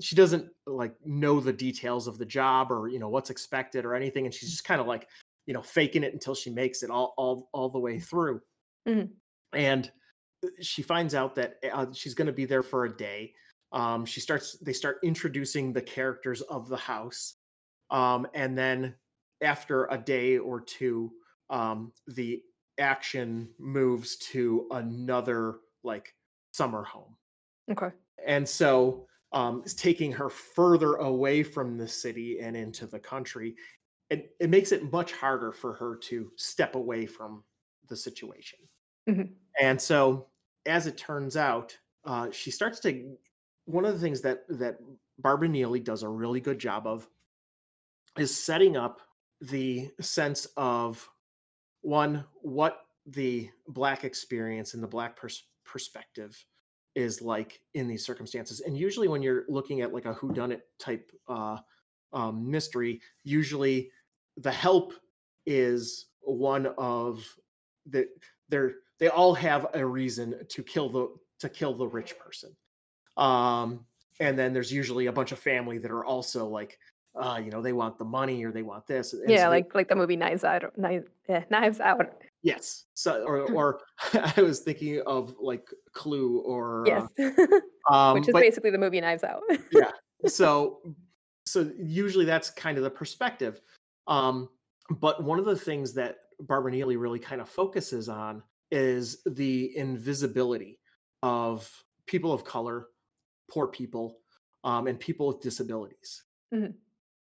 she 0.00 0.16
doesn't 0.16 0.52
like 0.66 0.96
know 1.06 1.40
the 1.40 1.52
details 1.52 2.06
of 2.08 2.18
the 2.18 2.26
job 2.26 2.72
or 2.72 2.88
you 2.88 2.98
know 2.98 3.08
what's 3.10 3.30
expected 3.30 3.84
or 3.84 3.94
anything 3.94 4.26
and 4.26 4.34
she's 4.34 4.50
just 4.50 4.64
kind 4.64 4.80
of 4.80 4.86
like 4.88 5.08
you 5.46 5.54
know 5.54 5.62
faking 5.62 6.04
it 6.04 6.12
until 6.14 6.34
she 6.34 6.50
makes 6.50 6.82
it 6.82 6.90
all 6.90 7.14
all 7.18 7.50
all 7.52 7.68
the 7.70 7.78
way 7.78 7.98
through 8.00 8.40
mhm, 8.86 9.14
and 9.52 9.92
uh, 10.44 10.48
she 10.60 10.82
finds 10.82 11.14
out 11.14 11.34
that 11.36 11.58
uh, 11.72 11.86
she's 11.92 12.14
going 12.14 12.26
to 12.26 12.32
be 12.32 12.44
there 12.44 12.62
for 12.62 12.84
a 12.84 12.96
day. 12.96 13.34
Um 13.72 14.06
she 14.06 14.20
starts 14.20 14.58
they 14.60 14.72
start 14.72 14.98
introducing 15.02 15.72
the 15.72 15.82
characters 15.82 16.42
of 16.42 16.68
the 16.68 16.76
house 16.76 17.36
um 17.90 18.26
and 18.34 18.56
then 18.56 18.96
after 19.40 19.86
a 19.86 19.98
day 19.98 20.38
or 20.38 20.60
two 20.60 21.12
um 21.50 21.92
the 22.06 22.42
action 22.78 23.54
moves 23.58 24.16
to 24.18 24.68
another 24.72 25.60
like 25.82 26.14
summer 26.52 26.84
home. 26.84 27.16
Okay, 27.70 27.94
and 28.24 28.48
so 28.48 29.06
um 29.32 29.60
it's 29.64 29.74
taking 29.74 30.12
her 30.12 30.28
further 30.30 30.94
away 30.94 31.42
from 31.42 31.76
the 31.76 31.88
city 31.88 32.38
and 32.40 32.56
into 32.56 32.86
the 32.86 33.00
country 33.00 33.56
And 34.10 34.24
it 34.40 34.50
makes 34.50 34.72
it 34.72 34.92
much 34.92 35.12
harder 35.12 35.52
for 35.52 35.74
her 35.74 35.96
to 35.98 36.32
step 36.36 36.76
away 36.76 37.06
from 37.06 37.44
the 37.88 37.96
situation 37.96 38.60
mhm, 39.08 39.30
and 39.60 39.80
so 39.80 40.26
as 40.66 40.86
it 40.86 40.96
turns 40.96 41.36
out 41.36 41.76
uh 42.04 42.30
she 42.30 42.50
starts 42.50 42.80
to 42.80 43.16
one 43.66 43.84
of 43.84 43.92
the 43.94 44.00
things 44.00 44.20
that 44.20 44.44
that 44.48 44.78
barbara 45.18 45.48
neely 45.48 45.80
does 45.80 46.02
a 46.02 46.08
really 46.08 46.40
good 46.40 46.58
job 46.58 46.86
of 46.86 47.08
is 48.18 48.34
setting 48.34 48.76
up 48.76 49.00
the 49.40 49.90
sense 50.00 50.46
of 50.56 51.08
one 51.82 52.24
what 52.42 52.82
the 53.06 53.50
black 53.68 54.04
experience 54.04 54.74
and 54.74 54.82
the 54.82 54.88
black 54.88 55.16
pers- 55.16 55.48
perspective 55.64 56.44
is 56.94 57.20
like 57.20 57.60
in 57.74 57.88
these 57.88 58.04
circumstances. 58.04 58.60
And 58.60 58.78
usually 58.78 59.08
when 59.08 59.22
you're 59.22 59.44
looking 59.48 59.80
at 59.80 59.92
like 59.92 60.06
a 60.06 60.14
whodunit 60.14 60.60
type 60.78 61.10
uh, 61.28 61.58
um, 62.12 62.48
mystery 62.50 63.00
usually 63.24 63.90
the 64.36 64.52
help 64.52 64.92
is 65.46 66.06
one 66.20 66.68
of 66.78 67.24
the 67.86 68.08
they're 68.48 68.74
they 68.98 69.08
all 69.08 69.34
have 69.34 69.66
a 69.74 69.84
reason 69.84 70.34
to 70.48 70.62
kill 70.62 70.88
the 70.88 71.08
to 71.40 71.48
kill 71.48 71.74
the 71.74 71.86
rich 71.86 72.18
person. 72.18 72.54
Um, 73.16 73.84
and 74.20 74.38
then 74.38 74.52
there's 74.52 74.72
usually 74.72 75.06
a 75.06 75.12
bunch 75.12 75.32
of 75.32 75.38
family 75.38 75.78
that 75.78 75.90
are 75.90 76.04
also 76.04 76.46
like, 76.46 76.78
uh, 77.16 77.40
you 77.44 77.50
know, 77.50 77.60
they 77.60 77.72
want 77.72 77.98
the 77.98 78.04
money 78.04 78.44
or 78.44 78.52
they 78.52 78.62
want 78.62 78.86
this, 78.86 79.12
and 79.12 79.28
Yeah, 79.28 79.38
so 79.38 79.42
they 79.44 79.48
like 79.48 79.74
like 79.74 79.88
the 79.88 79.96
movie 79.96 80.16
Knives 80.16 80.44
Out 80.44 80.76
Knives 80.78 81.06
yeah, 81.28 81.44
Knives 81.50 81.80
Out. 81.80 82.22
yes. 82.42 82.84
So 82.94 83.24
or 83.24 83.52
or 83.52 83.80
I 84.36 84.42
was 84.42 84.60
thinking 84.60 85.00
of 85.06 85.36
like 85.40 85.68
Clue 85.92 86.40
or 86.40 86.84
Yes. 86.86 87.08
uh, 87.18 87.30
Which 87.34 87.62
um, 87.90 88.18
is 88.18 88.28
but 88.32 88.40
basically 88.40 88.70
the 88.70 88.78
movie 88.78 89.00
Knives 89.00 89.24
Out. 89.24 89.42
yeah. 89.72 89.90
So 90.26 90.80
so 91.46 91.70
usually 91.78 92.24
that's 92.24 92.50
kind 92.50 92.78
of 92.78 92.84
the 92.84 92.90
perspective. 92.90 93.60
Um, 94.06 94.48
but 95.00 95.22
one 95.22 95.38
of 95.38 95.44
the 95.44 95.56
things 95.56 95.92
that 95.94 96.16
Barbara 96.40 96.72
Neely 96.72 96.96
really 96.96 97.18
kind 97.18 97.40
of 97.40 97.48
focuses 97.48 98.08
on 98.08 98.42
is 98.70 99.22
the 99.24 99.76
invisibility 99.76 100.80
of 101.22 101.84
people 102.06 102.32
of 102.32 102.44
color, 102.44 102.88
poor 103.50 103.68
people, 103.68 104.20
um, 104.64 104.86
and 104.86 105.00
people 105.00 105.28
with 105.28 105.40
disabilities. 105.40 106.24
Mhm, 106.52 106.78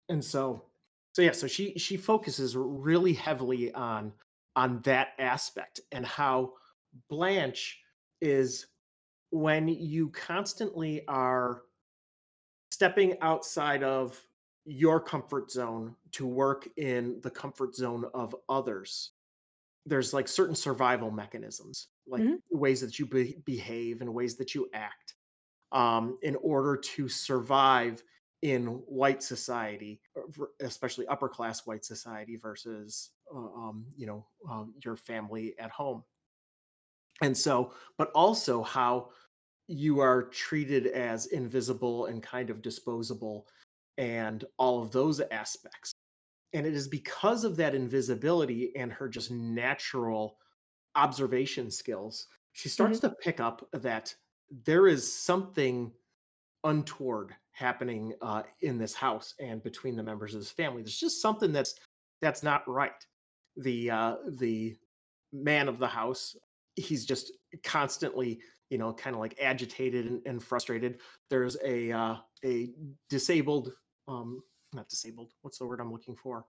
And 0.09 0.23
so, 0.23 0.69
so 1.13 1.21
yeah, 1.21 1.31
so 1.31 1.47
she 1.47 1.77
she 1.77 1.97
focuses 1.97 2.55
really 2.55 3.13
heavily 3.13 3.73
on 3.73 4.13
on 4.55 4.81
that 4.81 5.09
aspect 5.19 5.79
and 5.91 6.05
how 6.05 6.55
Blanche 7.09 7.81
is 8.19 8.67
when 9.31 9.67
you 9.67 10.09
constantly 10.11 11.07
are 11.07 11.63
stepping 12.71 13.19
outside 13.21 13.83
of 13.83 14.25
your 14.65 14.99
comfort 14.99 15.51
zone 15.51 15.95
to 16.11 16.25
work 16.27 16.67
in 16.77 17.19
the 17.21 17.31
comfort 17.31 17.75
zone 17.75 18.05
of 18.13 18.35
others 18.47 19.11
there's 19.85 20.13
like 20.13 20.27
certain 20.27 20.55
survival 20.55 21.11
mechanisms 21.11 21.89
like 22.07 22.23
mhm, 22.23 22.41
ways 22.51 22.81
that 22.81 22.99
you 22.99 23.05
be- 23.05 23.37
behave 23.45 24.01
and 24.01 24.13
ways 24.13 24.37
that 24.37 24.53
you 24.55 24.69
act 24.73 25.15
um, 25.71 26.17
in 26.23 26.35
order 26.37 26.77
to 26.77 27.09
survive 27.09 28.03
in 28.41 28.67
white 28.67 29.23
society 29.23 30.01
uh, 30.17 30.45
especially 30.61 31.07
upper 31.07 31.29
class 31.29 31.65
white 31.67 31.85
society 31.85 32.37
versus 32.37 33.11
uh, 33.33 33.37
um, 33.37 33.87
you 33.95 34.07
know 34.07 34.27
um, 34.49 34.75
your 34.83 34.97
family 34.97 35.57
at 35.59 35.71
home 35.71 36.03
and 37.21 37.37
so 37.37 37.73
but 37.97 38.11
also 38.11 38.63
how 38.63 39.11
you 39.67 39.99
are 39.99 40.23
treated 40.29 40.87
as 40.87 41.27
invisible 41.27 42.05
and 42.07 42.23
kind 42.23 42.49
of 42.49 42.61
disposable 42.61 43.47
and 43.97 44.45
all 44.57 44.81
of 44.81 44.91
those 44.91 45.21
aspects. 45.21 45.93
And 46.53 46.65
it 46.65 46.73
is 46.73 46.87
because 46.87 47.43
of 47.43 47.55
that 47.57 47.75
invisibility 47.75 48.75
and 48.75 48.91
her 48.91 49.07
just 49.07 49.31
natural 49.31 50.37
observation 50.95 51.71
skills, 51.71 52.27
she 52.53 52.69
starts 52.69 52.99
mhm, 52.99 53.01
to 53.01 53.09
pick 53.21 53.39
up 53.39 53.65
that 53.73 54.13
there 54.65 54.87
is 54.87 55.11
something 55.11 55.91
untoward 56.63 57.33
happening 57.53 58.13
uh, 58.21 58.43
in 58.61 58.77
this 58.77 58.93
house 58.93 59.33
and 59.39 59.63
between 59.63 59.95
the 59.95 60.03
members 60.03 60.33
of 60.33 60.41
this 60.41 60.51
family. 60.51 60.81
There's 60.81 60.99
just 60.99 61.21
something 61.21 61.51
that's 61.51 61.75
that's 62.21 62.43
not 62.43 62.67
right. 62.67 62.91
The 63.57 63.89
uh, 63.91 64.15
the 64.37 64.75
man 65.33 65.67
of 65.67 65.79
the 65.79 65.87
house, 65.87 66.35
he's 66.75 67.05
just 67.05 67.31
constantly, 67.63 68.41
you 68.69 68.77
know, 68.77 68.93
kind 68.93 69.15
of 69.15 69.19
like 69.19 69.37
agitated 69.41 70.05
and, 70.05 70.21
and 70.25 70.43
frustrated. 70.43 70.99
There's 71.29 71.57
a 71.63 71.91
uh, 71.91 72.15
a 72.45 72.71
disabled, 73.09 73.71
um, 74.07 74.41
not 74.73 74.89
disabled. 74.89 75.33
What's 75.41 75.57
the 75.57 75.65
word 75.65 75.79
I'm 75.79 75.91
looking 75.91 76.15
for? 76.15 76.45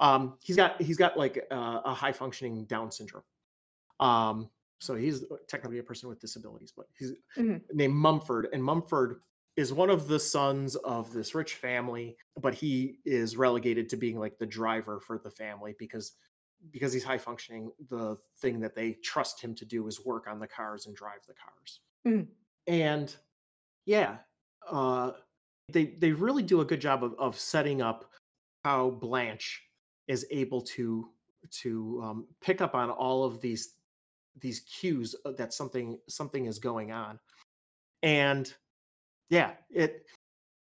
Um, 0.00 0.38
he's 0.42 0.56
got 0.56 0.80
he's 0.80 0.96
got 0.96 1.18
like 1.18 1.46
uh, 1.50 1.80
a 1.84 1.94
high 1.94 2.12
functioning 2.12 2.64
Down 2.66 2.90
syndrome. 2.90 3.24
Um, 4.00 4.50
so 4.80 4.94
he's 4.94 5.24
technically 5.48 5.78
a 5.78 5.82
person 5.82 6.08
with 6.08 6.20
disabilities, 6.20 6.72
but 6.76 6.86
he's 6.98 7.12
mhm, 7.36 7.60
named 7.72 7.94
Mumford, 7.94 8.48
and 8.52 8.64
Mumford 8.64 9.20
is 9.56 9.72
one 9.72 9.90
of 9.90 10.08
the 10.08 10.18
sons 10.18 10.76
of 10.76 11.12
this 11.12 11.34
rich 11.34 11.54
family, 11.56 12.16
but 12.40 12.54
he 12.54 12.98
is 13.04 13.36
relegated 13.36 13.88
to 13.90 13.96
being 13.96 14.18
like 14.18 14.38
the 14.38 14.46
driver 14.46 15.00
for 15.00 15.18
the 15.18 15.30
family 15.30 15.74
because 15.78 16.14
because 16.72 16.92
he's 16.92 17.04
high 17.04 17.18
functioning. 17.18 17.70
The 17.90 18.16
thing 18.40 18.60
that 18.60 18.74
they 18.74 18.94
trust 18.94 19.42
him 19.42 19.54
to 19.56 19.64
do 19.64 19.86
is 19.86 20.04
work 20.04 20.26
on 20.28 20.38
the 20.40 20.48
cars 20.48 20.86
and 20.86 20.96
drive 20.96 21.20
the 21.26 21.34
cars. 21.34 21.80
mhm, 22.04 22.28
And 22.66 23.14
yeah, 23.86 24.18
uh, 24.68 25.12
they 25.72 25.86
they 25.98 26.12
really 26.12 26.42
do 26.42 26.60
a 26.60 26.64
good 26.64 26.80
job 26.80 27.04
of, 27.04 27.14
of 27.18 27.38
setting 27.38 27.82
up 27.82 28.10
how 28.64 28.90
Blanche 28.90 29.62
is 30.08 30.26
able 30.30 30.60
to 30.60 31.08
to 31.50 32.00
um, 32.04 32.26
pick 32.40 32.60
up 32.60 32.74
on 32.74 32.90
all 32.90 33.24
of 33.24 33.40
these 33.40 33.74
these 34.40 34.60
cues 34.60 35.14
uh, 35.24 35.32
that 35.32 35.52
something 35.52 35.98
something 36.08 36.46
is 36.46 36.58
going 36.58 36.92
on 36.92 37.18
and 38.02 38.54
yeah 39.28 39.52
it 39.70 40.06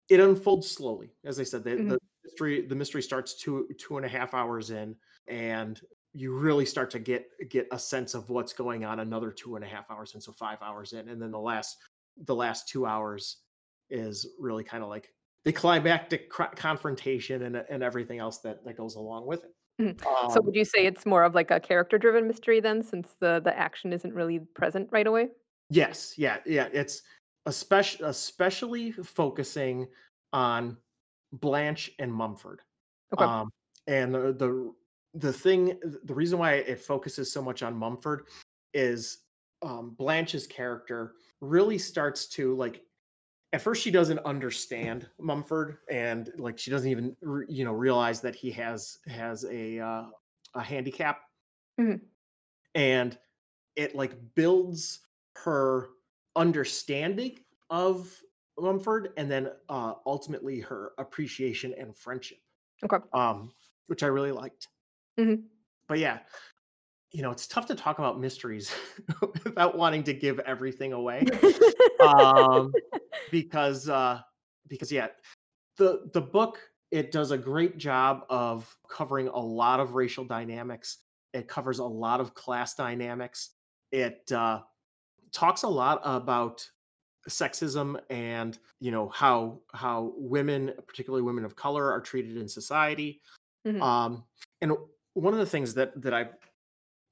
it 0.09 0.19
unfolds 0.19 0.69
slowly 0.69 1.11
as 1.25 1.39
i 1.39 1.43
said 1.43 1.63
the, 1.63 1.71
mhm. 1.71 1.89
the 1.89 1.99
mystery 2.23 2.65
the 2.65 2.75
mystery 2.75 3.01
starts 3.01 3.35
two 3.35 3.67
two 3.77 3.97
and 3.97 4.05
a 4.05 4.09
half 4.09 4.33
hours 4.33 4.71
in 4.71 4.95
and 5.27 5.81
you 6.13 6.33
really 6.33 6.65
start 6.65 6.89
to 6.89 6.99
get 6.99 7.27
get 7.49 7.67
a 7.71 7.79
sense 7.79 8.13
of 8.13 8.29
what's 8.29 8.53
going 8.53 8.85
on 8.85 9.01
another 9.01 9.31
two 9.31 9.55
and 9.55 9.63
a 9.63 9.67
half 9.67 9.89
hours 9.91 10.15
in 10.15 10.21
so 10.21 10.31
five 10.31 10.57
hours 10.61 10.93
in 10.93 11.09
and 11.09 11.21
then 11.21 11.31
the 11.31 11.39
last 11.39 11.77
the 12.25 12.35
last 12.35 12.67
two 12.67 12.85
hours 12.85 13.37
is 13.89 14.25
really 14.39 14.63
kind 14.63 14.84
of 14.84 14.89
like 14.89 15.13
the 15.46 15.53
climactic 15.53 16.29
cr- 16.29 16.55
confrontation 16.55 17.43
and 17.43 17.55
and 17.58 17.84
everything 17.84 18.19
else 18.19 18.39
that 18.39 18.63
that 18.65 18.77
goes 18.77 18.96
along 18.96 19.25
with 19.25 19.43
it 19.43 19.51
Mhm. 19.79 20.00
So 20.34 20.39
um 20.39 20.46
would 20.46 20.55
you 20.55 20.65
say 20.65 20.86
it's 20.86 21.05
more 21.05 21.24
of 21.24 21.36
like 21.36 21.51
a 21.51 21.60
character-driven 21.60 22.27
mystery 22.27 22.60
then, 22.60 22.84
since 22.84 23.15
the 23.19 23.39
the 23.39 23.58
action 23.58 23.93
isn't 23.93 24.13
really 24.13 24.39
present 24.39 24.89
right 24.91 25.08
away? 25.08 25.29
Yes, 25.69 26.17
yeah, 26.17 26.39
yeah. 26.46 26.67
It's 26.74 27.03
especially 27.46 28.05
especially 28.08 28.91
focusing 28.91 29.88
on 30.34 30.77
Blanche 31.31 31.91
and 32.00 32.13
Mumford. 32.13 32.62
Okay. 33.13 33.24
Um, 33.24 33.50
and 33.88 34.13
the, 34.13 34.34
the 34.34 34.74
the 35.13 35.34
thing, 35.34 35.79
the 36.03 36.13
reason 36.13 36.39
why 36.39 36.55
it 36.55 36.81
focuses 36.81 37.31
so 37.31 37.41
much 37.41 37.63
on 37.63 37.75
Mumford 37.75 38.27
is 38.74 39.19
um, 39.62 39.91
Blanche's 39.98 40.46
character 40.46 41.15
really 41.41 41.77
starts 41.77 42.27
to 42.29 42.55
like. 42.55 42.84
At 43.51 43.61
first, 43.61 43.81
she 43.81 43.89
doesn't 43.91 44.19
understand 44.19 45.09
Mumford, 45.19 45.79
and 45.89 46.31
like 46.37 46.59
she 46.59 46.69
doesn't 46.69 46.89
even 46.89 47.15
you 47.47 47.63
know 47.63 47.73
realize 47.73 48.21
that 48.21 48.35
he 48.35 48.51
has 48.51 48.99
has 49.07 49.43
a 49.45 49.79
uh, 49.79 50.09
a 50.53 50.61
handicap, 50.61 51.21
Mhm, 51.77 52.09
and 52.75 53.17
it 53.75 53.95
like 53.95 54.35
builds 54.35 55.07
her 55.37 55.89
understanding 56.35 57.39
of 57.69 58.21
Mumford 58.59 59.13
and 59.17 59.31
then 59.31 59.51
uh, 59.69 59.95
ultimately 60.05 60.59
her 60.61 60.93
appreciation 60.97 61.73
and 61.75 61.95
friendship, 61.95 62.39
okay. 62.83 62.99
um, 63.13 63.53
which 63.87 64.03
I 64.03 64.07
really 64.07 64.31
liked. 64.31 64.69
Mhm. 65.17 65.49
But 65.87 65.99
yeah, 65.99 66.19
you 67.11 67.21
know, 67.21 67.31
it's 67.31 67.47
tough 67.47 67.65
to 67.67 67.75
talk 67.75 67.99
about 67.99 68.19
mysteries 68.19 68.73
without 69.43 69.77
wanting 69.77 70.03
to 70.03 70.13
give 70.13 70.39
everything 70.39 70.93
away, 70.93 71.25
um, 72.01 72.73
because 73.31 73.89
uh, 73.89 74.21
because 74.67 74.91
yeah, 74.91 75.07
the 75.77 76.09
the 76.13 76.21
book 76.21 76.59
it 76.91 77.11
does 77.11 77.31
a 77.31 77.37
great 77.37 77.77
job 77.77 78.25
of 78.29 78.75
covering 78.89 79.27
a 79.27 79.39
lot 79.39 79.79
of 79.79 79.95
racial 79.95 80.25
dynamics. 80.25 80.99
It 81.33 81.47
covers 81.47 81.79
a 81.79 81.85
lot 81.85 82.19
of 82.19 82.33
class 82.33 82.73
dynamics. 82.73 83.51
It 83.91 84.31
uh, 84.31 84.61
talks 85.31 85.63
a 85.63 85.67
lot 85.67 86.01
about 86.03 86.67
sexism 87.27 87.99
and 88.09 88.57
you 88.79 88.91
know 88.91 89.09
how 89.09 89.59
how 89.73 90.13
women 90.15 90.71
particularly 90.87 91.21
women 91.21 91.43
of 91.45 91.55
color 91.55 91.91
are 91.91 92.01
treated 92.01 92.37
in 92.37 92.47
society 92.47 93.21
Mhm, 93.67 93.81
um 93.81 94.23
and 94.61 94.71
one 95.13 95.33
of 95.33 95.39
the 95.39 95.45
things 95.45 95.73
that 95.73 96.01
that 96.01 96.13
i 96.13 96.29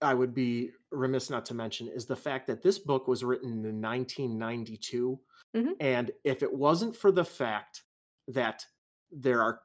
i 0.01 0.13
would 0.13 0.33
be 0.33 0.71
remiss 0.91 1.29
not 1.29 1.45
to 1.45 1.53
mention 1.53 1.87
is 1.87 2.05
the 2.05 2.15
fact 2.15 2.47
that 2.47 2.61
this 2.61 2.79
book 2.79 3.07
was 3.07 3.23
written 3.23 3.65
in 3.65 3.81
1992 3.81 5.19
mhm. 5.55 5.71
and 5.79 6.11
if 6.23 6.43
it 6.43 6.53
wasn't 6.53 6.95
for 6.95 7.11
the 7.11 7.25
fact 7.25 7.83
that 8.27 8.65
there 9.11 9.41
are 9.41 9.61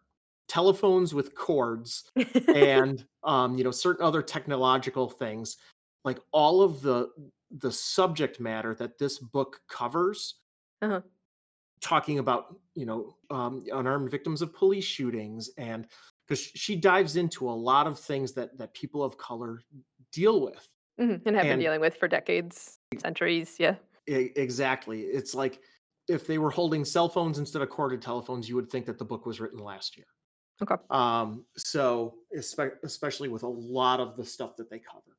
telephones 0.48 1.14
with 1.14 1.34
cords 1.34 2.10
and 2.54 3.06
um, 3.24 3.56
you 3.56 3.64
know 3.64 3.70
certain 3.70 4.04
other 4.04 4.22
technological 4.22 5.08
things 5.08 5.56
like 6.04 6.18
all 6.32 6.62
of 6.62 6.82
the 6.82 7.08
the 7.58 7.70
subject 7.72 8.40
matter 8.40 8.74
that 8.74 8.98
this 8.98 9.18
book 9.18 9.60
covers 9.68 10.36
Uh-huh. 10.82 11.00
talking 11.80 12.18
about 12.18 12.56
you 12.74 12.84
know 12.86 13.16
um, 13.30 13.64
unarmed 13.72 14.10
victims 14.10 14.42
of 14.42 14.52
police 14.54 14.84
shootings 14.84 15.50
and 15.58 15.86
because 16.26 16.40
she 16.54 16.76
dives 16.76 17.16
into 17.16 17.48
a 17.48 17.52
lot 17.52 17.86
of 17.86 17.98
things 17.98 18.32
that 18.32 18.56
that 18.58 18.74
people 18.74 19.02
of 19.02 19.16
color 19.18 19.60
deal 20.12 20.40
with 20.40 20.68
Mhm, 21.00 21.22
and 21.26 21.36
have 21.36 21.44
been 21.44 21.58
dealing 21.58 21.80
with 21.80 21.96
for 21.96 22.06
decades, 22.08 22.78
centuries, 22.98 23.56
yeah. 23.58 23.76
exactly 24.06 25.02
it's 25.02 25.34
like 25.34 25.60
if 26.08 26.26
they 26.26 26.38
were 26.38 26.50
holding 26.50 26.84
cell 26.84 27.08
phones 27.08 27.38
instead 27.38 27.62
of 27.62 27.70
corded 27.70 28.02
telephones 28.02 28.48
you 28.48 28.56
would 28.56 28.68
think 28.70 28.84
that 28.86 28.98
the 28.98 29.04
book 29.04 29.24
was 29.26 29.40
written 29.40 29.58
last 29.58 29.96
year 29.96 30.06
Okay. 30.62 30.76
Um, 30.90 31.44
so 31.56 32.18
espe- 32.36 32.76
especially 32.84 33.28
with 33.28 33.42
a 33.42 33.48
lot 33.48 33.98
of 34.00 34.16
the 34.16 34.24
stuff 34.24 34.54
that 34.56 34.70
they 34.70 34.78
cover. 34.78 35.16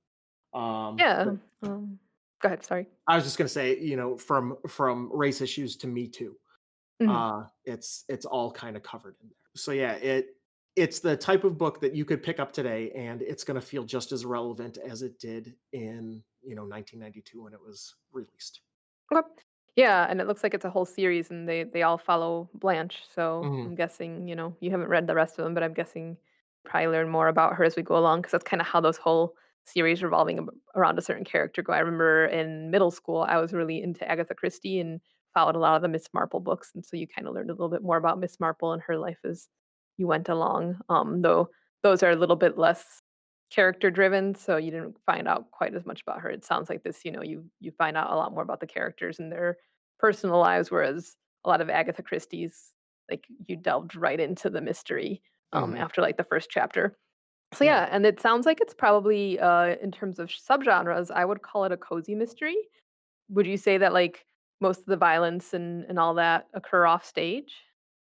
Um, 0.53 0.97
Yeah. 0.97 1.25
but 1.61 1.69
Um, 1.69 1.99
go 2.39 2.47
ahead. 2.47 2.63
Sorry. 2.63 2.87
I 3.07 3.15
was 3.15 3.25
just 3.25 3.37
gonna 3.37 3.49
say, 3.49 3.77
you 3.79 3.97
know, 3.97 4.17
from 4.17 4.57
from 4.67 5.11
race 5.11 5.41
issues 5.41 5.75
to 5.77 5.87
Me 5.87 6.07
Too, 6.07 6.37
Mhm. 7.01 7.09
uh, 7.09 7.49
it's 7.65 8.05
it's 8.07 8.25
all 8.25 8.51
kind 8.51 8.77
of 8.77 8.83
covered 8.83 9.17
in 9.21 9.27
there. 9.29 9.51
So 9.55 9.71
yeah, 9.73 9.93
it 9.95 10.37
it's 10.75 10.99
the 10.99 11.17
type 11.17 11.43
of 11.43 11.57
book 11.57 11.81
that 11.81 11.95
you 11.95 12.05
could 12.05 12.23
pick 12.23 12.39
up 12.39 12.51
today, 12.53 12.91
and 12.91 13.21
it's 13.21 13.43
gonna 13.43 13.61
feel 13.61 13.83
just 13.85 14.11
as 14.11 14.25
relevant 14.25 14.77
as 14.77 15.01
it 15.01 15.19
did 15.19 15.57
in 15.71 16.23
you 16.41 16.55
know 16.55 16.65
1992 16.65 17.43
when 17.43 17.53
it 17.53 17.61
was 17.61 17.95
released. 18.11 18.61
Okay. 19.11 19.43
Yeah, 19.75 20.05
and 20.09 20.21
it 20.21 20.27
looks 20.27 20.43
like 20.43 20.53
it's 20.53 20.65
a 20.65 20.69
whole 20.69 20.85
series, 20.85 21.31
and 21.31 21.49
they 21.49 21.63
they 21.63 21.81
all 21.83 21.97
follow 21.97 22.49
Blanche. 22.53 23.03
So 23.09 23.49
Mhm, 23.49 23.65
I'm 23.65 23.75
guessing, 23.75 24.27
you 24.27 24.35
know, 24.35 24.55
you 24.59 24.69
haven't 24.71 24.87
read 24.89 25.07
the 25.07 25.15
rest 25.15 25.39
of 25.39 25.43
them, 25.45 25.53
but 25.55 25.63
I'm 25.63 25.73
guessing 25.73 26.17
probably 26.63 26.87
learn 26.87 27.09
more 27.09 27.27
about 27.27 27.55
her 27.55 27.63
as 27.63 27.75
we 27.75 27.81
go 27.83 27.97
along, 27.97 28.21
because 28.21 28.31
that's 28.33 28.43
kind 28.43 28.61
of 28.61 28.67
how 28.67 28.79
those 28.81 28.97
whole 28.97 29.35
series 29.65 30.03
revolving 30.03 30.47
around 30.75 30.97
a 30.99 31.01
certain 31.01 31.23
character 31.25 31.61
go. 31.63 31.73
I 31.73 31.79
remember 31.79 32.25
in 32.27 32.69
middle 32.71 32.91
school, 32.91 33.21
I 33.27 33.37
was 33.37 33.51
really 33.53 33.81
into 33.81 34.07
Agatha 34.09 34.35
Christie 34.35 34.79
and 34.79 35.01
followed 35.33 35.55
a 35.55 35.59
lot 35.59 35.75
of 35.75 35.81
the 35.81 35.87
Miss 35.87 36.07
Marple 36.13 36.39
books, 36.39 36.71
and 36.75 36.85
so 36.85 36.95
you 36.95 37.07
kind 37.07 37.27
of 37.27 37.33
learned 37.33 37.49
a 37.49 37.53
little 37.53 37.69
bit 37.69 37.81
more 37.83 37.97
about 37.97 38.19
Miss 38.19 38.39
Marple 38.39 38.73
and 38.73 38.81
her 38.83 38.97
life 38.97 39.19
as 39.25 39.49
you 39.97 40.07
went 40.07 40.29
along. 40.29 40.79
Um, 40.89 41.21
though 41.21 41.49
those 41.83 42.03
are 42.03 42.11
a 42.11 42.15
little 42.15 42.35
bit 42.35 42.57
less 42.57 43.01
character 43.51 43.91
driven, 43.91 44.35
so 44.35 44.57
you 44.57 44.71
didn't 44.71 44.97
find 45.05 45.27
out 45.27 45.51
quite 45.51 45.75
as 45.75 45.85
much 45.85 46.01
about 46.01 46.21
her. 46.21 46.29
It 46.29 46.43
sounds 46.45 46.69
like 46.69 46.83
this, 46.83 47.05
you 47.05 47.11
know, 47.11 47.21
you 47.23 47.49
you 47.59 47.71
find 47.71 47.97
out 47.97 48.11
a 48.11 48.15
lot 48.15 48.33
more 48.33 48.43
about 48.43 48.59
the 48.61 48.67
characters 48.67 49.19
and 49.19 49.31
their 49.31 49.57
personal 49.99 50.39
lives, 50.39 50.71
whereas 50.71 51.15
a 51.45 51.49
lot 51.49 51.61
of 51.61 51.69
Agatha 51.69 52.01
Christie's, 52.03 52.73
like, 53.11 53.25
you 53.47 53.55
delved 53.57 53.95
right 53.95 54.19
into 54.19 54.49
the 54.49 54.61
mystery, 54.61 55.21
um, 55.53 55.75
mhm, 55.75 55.77
after, 55.77 56.01
like, 56.01 56.17
the 56.17 56.23
first 56.23 56.49
chapter. 56.49 56.97
So, 57.53 57.63
yeah. 57.63 57.81
yeah, 57.81 57.87
and 57.91 58.05
it 58.05 58.19
sounds 58.19 58.45
like 58.45 58.61
it's 58.61 58.73
probably, 58.73 59.39
uh, 59.39 59.75
in 59.81 59.91
terms 59.91 60.19
of 60.19 60.29
subgenres, 60.29 61.11
I 61.11 61.25
would 61.25 61.41
call 61.43 61.65
it 61.65 61.71
a 61.71 61.77
cozy 61.77 62.15
mystery. 62.15 62.57
Would 63.29 63.47
you 63.47 63.57
say 63.57 63.77
that, 63.77 63.93
like, 63.93 64.25
most 64.61 64.81
of 64.81 64.85
the 64.87 64.97
violence 64.97 65.53
and 65.53 65.83
and 65.85 65.99
all 65.99 66.13
that 66.15 66.47
occur 66.53 66.85
off 66.87 67.05
stage? 67.05 67.53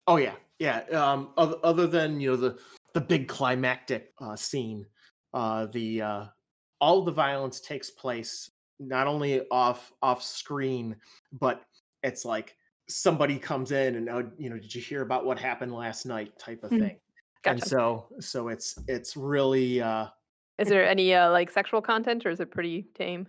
Oh 0.07 0.17
yeah, 0.17 0.35
yeah. 0.59 0.79
Um, 0.89 1.33
other 1.37 1.57
other 1.63 1.87
than 1.87 2.19
you 2.19 2.31
know 2.31 2.35
the 2.37 2.59
the 2.93 3.01
big 3.01 3.27
climactic 3.27 4.13
uh, 4.19 4.35
scene, 4.35 4.87
uh, 5.33 5.65
the 5.67 6.01
uh, 6.01 6.25
all 6.79 7.03
the 7.03 7.11
violence 7.11 7.59
takes 7.59 7.89
place 7.91 8.51
not 8.79 9.07
only 9.07 9.47
off 9.49 9.91
off 10.01 10.23
screen, 10.23 10.95
but 11.31 11.65
it's 12.03 12.23
like 12.25 12.55
somebody 12.89 13.37
comes 13.39 13.71
in 13.71 13.95
and 13.95 14.09
oh, 14.09 14.31
you 14.37 14.49
know, 14.49 14.57
did 14.57 14.73
you 14.73 14.81
hear 14.81 15.01
about 15.01 15.25
what 15.25 15.39
happened 15.39 15.73
last 15.73 16.05
night 16.05 16.37
type 16.39 16.63
of 16.63 16.71
Mhm. 16.71 16.77
thing. 16.77 16.99
And 17.45 17.61
so 17.63 18.09
so 18.19 18.47
it's 18.49 18.83
it's 18.87 19.17
really 19.17 19.81
uh 19.81 20.07
Is 20.59 20.69
there 20.69 20.87
any, 20.87 21.13
uh, 21.13 21.31
like, 21.31 21.49
sexual 21.51 21.81
content, 21.81 22.25
or 22.25 22.29
is 22.29 22.39
it 22.39 22.51
pretty 22.51 22.83
tame? 22.95 23.27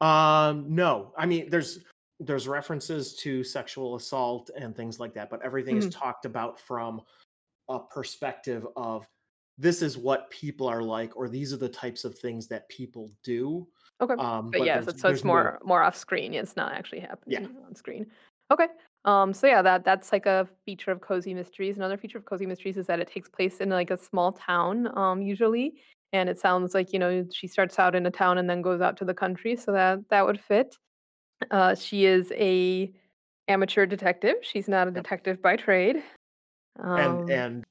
um 0.00 0.74
no, 0.74 1.12
I 1.16 1.26
mean 1.26 1.50
there's 1.50 1.84
there's 2.20 2.46
references 2.48 3.16
to 3.16 3.42
sexual 3.44 3.96
assault 3.96 4.50
and 4.56 4.76
things 4.76 5.00
like 5.00 5.14
that, 5.14 5.30
but 5.30 5.42
everything 5.42 5.76
is 5.76 5.88
Mhm. 5.88 5.90
talked 5.90 6.24
about 6.26 6.60
from 6.60 7.02
a 7.68 7.80
perspective 7.80 8.66
of 8.76 9.06
this 9.58 9.82
is 9.82 9.98
what 9.98 10.30
people 10.30 10.66
are 10.68 10.82
like 10.82 11.16
or 11.16 11.28
these 11.28 11.52
are 11.52 11.58
the 11.58 11.68
types 11.68 12.04
of 12.04 12.18
things 12.18 12.48
that 12.48 12.68
people 12.68 13.10
do 13.24 13.68
Okay. 14.00 14.16
um 14.18 14.52
But 14.52 14.58
but 14.58 14.62
yeah, 14.62 14.80
so 14.82 14.92
so 14.96 15.08
it's 15.08 15.24
there's 15.24 15.24
no 15.24 15.52
more 15.52 15.58
more 15.62 15.82
off 15.82 15.96
screen, 15.96 16.34
it's 16.34 16.56
not 16.56 16.72
actually 16.72 17.00
yeah 17.26 17.40
happening 17.40 17.56
on 17.66 17.74
screen. 17.74 18.10
Okay. 18.50 18.68
Um, 19.04 19.32
so 19.32 19.46
yeah, 19.46 19.62
that 19.62 19.84
that's 19.84 20.12
like 20.12 20.26
a 20.26 20.48
feature 20.64 20.90
of 20.90 21.00
Cozy 21.00 21.34
Mysteries. 21.34 21.76
Another 21.76 21.96
feature 21.98 22.18
of 22.18 22.24
Cozy 22.24 22.46
Mysteries 22.46 22.76
is 22.76 22.86
that 22.86 23.00
it 23.00 23.08
takes 23.08 23.28
place 23.28 23.58
in 23.60 23.68
like 23.70 23.90
a 23.90 23.96
small 23.96 24.32
town, 24.32 24.86
um, 24.98 25.22
usually. 25.22 25.80
And 26.12 26.28
it 26.28 26.38
sounds 26.40 26.74
like, 26.74 26.92
you 26.92 26.98
know, 26.98 27.24
she 27.32 27.46
starts 27.46 27.78
out 27.78 27.94
in 27.94 28.04
a 28.04 28.10
town 28.10 28.36
and 28.38 28.50
then 28.50 28.62
goes 28.62 28.80
out 28.80 28.96
to 28.98 29.04
the 29.04 29.14
country, 29.14 29.54
so 29.56 29.72
that 29.72 30.08
that 30.10 30.26
would 30.26 30.40
fit. 30.40 30.76
Uh, 31.50 31.74
she 31.74 32.04
is 32.04 32.32
a 32.32 32.92
amateur 33.48 33.86
detective. 33.86 34.36
She's 34.42 34.68
not 34.68 34.88
a 34.88 34.90
detective 34.90 35.42
by 35.42 35.56
trade. 35.56 36.02
and 36.78 37.20
Um, 37.22 37.30
and 37.30 37.64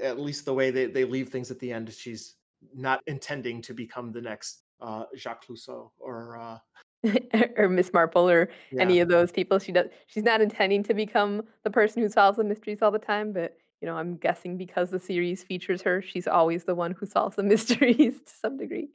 at 0.00 0.18
least 0.18 0.44
the 0.44 0.54
way 0.54 0.70
they, 0.70 0.86
they 0.86 1.04
leave 1.04 1.28
things 1.28 1.50
at 1.50 1.58
the 1.58 1.70
end 1.70 1.92
she's 1.92 2.36
not 2.74 3.02
intending 3.06 3.60
to 3.60 3.74
become 3.74 4.10
the 4.10 4.20
next 4.20 4.62
uh 4.80 5.04
jacques 5.14 5.46
Clouseau 5.46 5.90
or 5.98 6.38
uh 6.38 6.58
or 7.56 7.68
Miss 7.68 7.92
Marple 7.92 8.28
or 8.28 8.48
yeah 8.70 8.82
any 8.82 9.00
of 9.00 9.08
those 9.08 9.32
people. 9.32 9.58
She 9.58 9.72
does 9.72 9.86
she's 10.06 10.24
not 10.24 10.40
intending 10.40 10.82
to 10.84 10.94
become 10.94 11.42
the 11.64 11.70
person 11.70 12.02
who 12.02 12.08
solves 12.08 12.38
the 12.38 12.44
mysteries 12.44 12.82
all 12.82 12.90
the 12.90 12.98
time, 12.98 13.32
but, 13.32 13.56
you 13.80 13.86
know, 13.86 13.96
I'm 13.96 14.16
guessing 14.16 14.56
because 14.56 14.90
the 14.90 15.00
series 15.00 15.42
features 15.42 15.82
her, 15.82 16.02
she's 16.02 16.26
always 16.26 16.64
the 16.64 16.74
one 16.74 16.92
who 16.92 17.06
solves 17.06 17.36
the 17.36 17.42
mysteries 17.54 18.14
to 18.22 18.32
some 18.32 18.56
degree. 18.56 18.88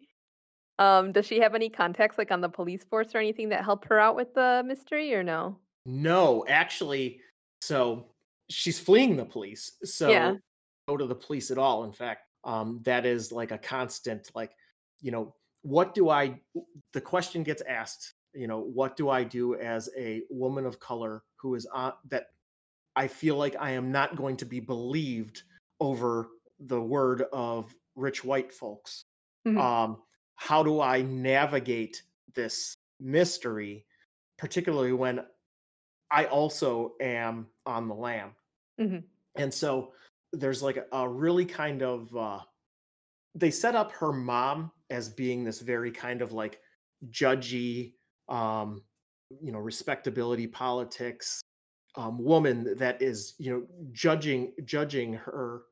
Um, 0.79 1.12
does 1.12 1.25
she 1.27 1.39
have 1.39 1.55
any 1.55 1.69
contacts, 1.69 2.17
like, 2.17 2.31
on 2.31 2.41
the 2.41 2.49
police 2.49 2.84
force 2.84 3.13
or 3.15 3.19
anything 3.19 3.49
that 3.49 3.63
help 3.63 3.86
her 3.86 3.99
out 3.99 4.15
with 4.15 4.34
the 4.34 4.63
mystery 4.65 5.13
or 5.13 5.23
no? 5.23 5.60
no 5.86 6.45
actually 6.47 7.21
so 7.62 8.13
she's 8.49 8.79
fleeing 8.79 9.15
the 9.15 9.25
police 9.25 9.77
Yeah. 10.03 10.36
so 10.36 10.39
go 10.88 10.97
to 10.97 11.05
the 11.05 11.15
police 11.15 11.51
at 11.51 11.57
all 11.57 11.84
in 11.84 11.91
fact 11.91 12.27
um 12.43 12.81
that 12.84 13.05
is 13.05 13.31
like 13.31 13.51
a 13.51 13.57
constant 13.57 14.29
like 14.36 14.51
you 14.99 15.12
know 15.12 15.36
what 15.63 15.93
do 15.93 16.10
i 16.10 16.39
the 16.93 17.01
question 17.01 17.43
gets 17.43 17.62
asked 17.63 18.13
you 18.34 18.47
know 18.47 18.60
what 18.60 18.95
do 18.95 19.10
i 19.10 19.23
do 19.23 19.55
as 19.55 19.89
a 19.97 20.23
woman 20.29 20.65
of 20.65 20.79
color 20.79 21.23
who 21.39 21.55
is 21.55 21.65
on 21.67 21.93
that 22.05 22.27
i 22.95 23.07
feel 23.07 23.36
like 23.36 23.55
i 23.60 23.71
am 23.71 23.91
not 23.91 24.15
going 24.15 24.38
to 24.38 24.45
be 24.45 24.60
believed 24.60 25.43
over 25.79 26.29
the 26.60 26.81
word 26.81 27.23
of 27.34 27.75
rich 27.95 28.23
white 28.23 28.53
folks 28.53 29.05
Mhm, 29.45 29.57
um 29.57 30.03
how 30.41 30.63
do 30.63 30.82
i 30.82 31.01
navigate 31.04 32.01
this 32.34 32.73
mystery 32.99 33.86
particularly 34.38 34.93
when 34.93 35.23
i 36.12 36.25
also 36.25 36.95
am 37.01 37.47
on 37.65 37.88
the 37.88 37.95
lam. 37.95 38.36
Mhm, 38.80 39.04
and 39.36 39.54
so 39.54 39.93
there's 40.34 40.63
like 40.63 40.77
a, 40.77 40.86
a 40.91 41.08
really 41.08 41.45
kind 41.45 41.82
of 41.84 42.15
uh 42.15 42.39
they 43.36 43.51
set 43.51 43.75
up 43.75 43.91
her 43.93 44.12
mom 44.12 44.71
as 44.89 45.10
being 45.10 45.43
this 45.43 45.62
very 45.62 45.91
kind 45.91 46.21
of 46.21 46.32
like 46.34 46.62
judgy 47.10 47.93
um 48.30 48.84
you 49.41 49.51
know 49.51 49.60
respectability 49.60 50.47
politics 50.47 51.41
um 51.95 52.17
woman 52.23 52.75
that 52.77 53.01
is 53.01 53.36
you 53.39 53.51
know 53.51 53.67
judging 53.91 54.54
judging 54.65 55.13
her 55.13 55.63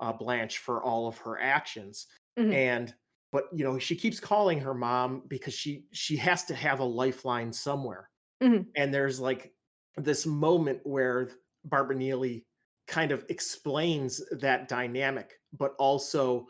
uh 0.00 0.12
blanche 0.12 0.58
for 0.58 0.82
all 0.82 1.06
of 1.08 1.18
her 1.18 1.38
actions. 1.40 2.06
Mhm, 2.38 2.52
and 2.54 2.94
but 3.32 3.44
you 3.52 3.64
know 3.64 3.78
she 3.78 3.96
keeps 3.96 4.20
calling 4.20 4.60
her 4.60 4.74
mom 4.74 5.24
because 5.28 5.54
she 5.54 5.86
she 5.92 6.16
has 6.16 6.44
to 6.44 6.54
have 6.54 6.80
a 6.80 6.84
lifeline 6.84 7.52
somewhere. 7.52 8.10
Mhm, 8.40 8.76
and 8.76 8.92
there's 8.92 9.20
like 9.20 9.54
this 9.96 10.26
moment 10.26 10.80
where 10.84 11.30
Barbara 11.64 11.96
Neely 11.96 12.46
kind 12.86 13.12
of 13.12 13.24
explains 13.28 14.22
that 14.30 14.68
dynamic, 14.68 15.40
but 15.52 15.74
also 15.78 16.46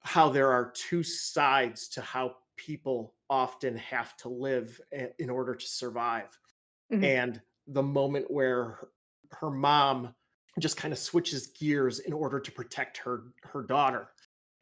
how 0.00 0.28
there 0.30 0.52
are 0.52 0.72
two 0.72 1.02
sides 1.02 1.88
to 1.90 2.02
how 2.02 2.36
people 2.56 3.16
often 3.30 3.76
have 3.76 4.16
to 4.18 4.28
live 4.28 4.80
in 5.18 5.30
order 5.30 5.54
to 5.54 5.66
survive. 5.66 6.38
mhm, 6.90 7.08
And 7.10 7.40
the 7.66 7.82
moment 7.82 8.30
where 8.30 8.64
her, 8.64 8.88
her 9.32 9.50
mom 9.50 10.14
just 10.58 10.76
kind 10.76 10.92
of 10.92 10.98
switches 10.98 11.48
gears 11.48 12.00
in 12.00 12.12
order 12.12 12.40
to 12.40 12.50
protect 12.52 12.96
her 12.98 13.32
her 13.44 13.62
daughter. 13.62 14.10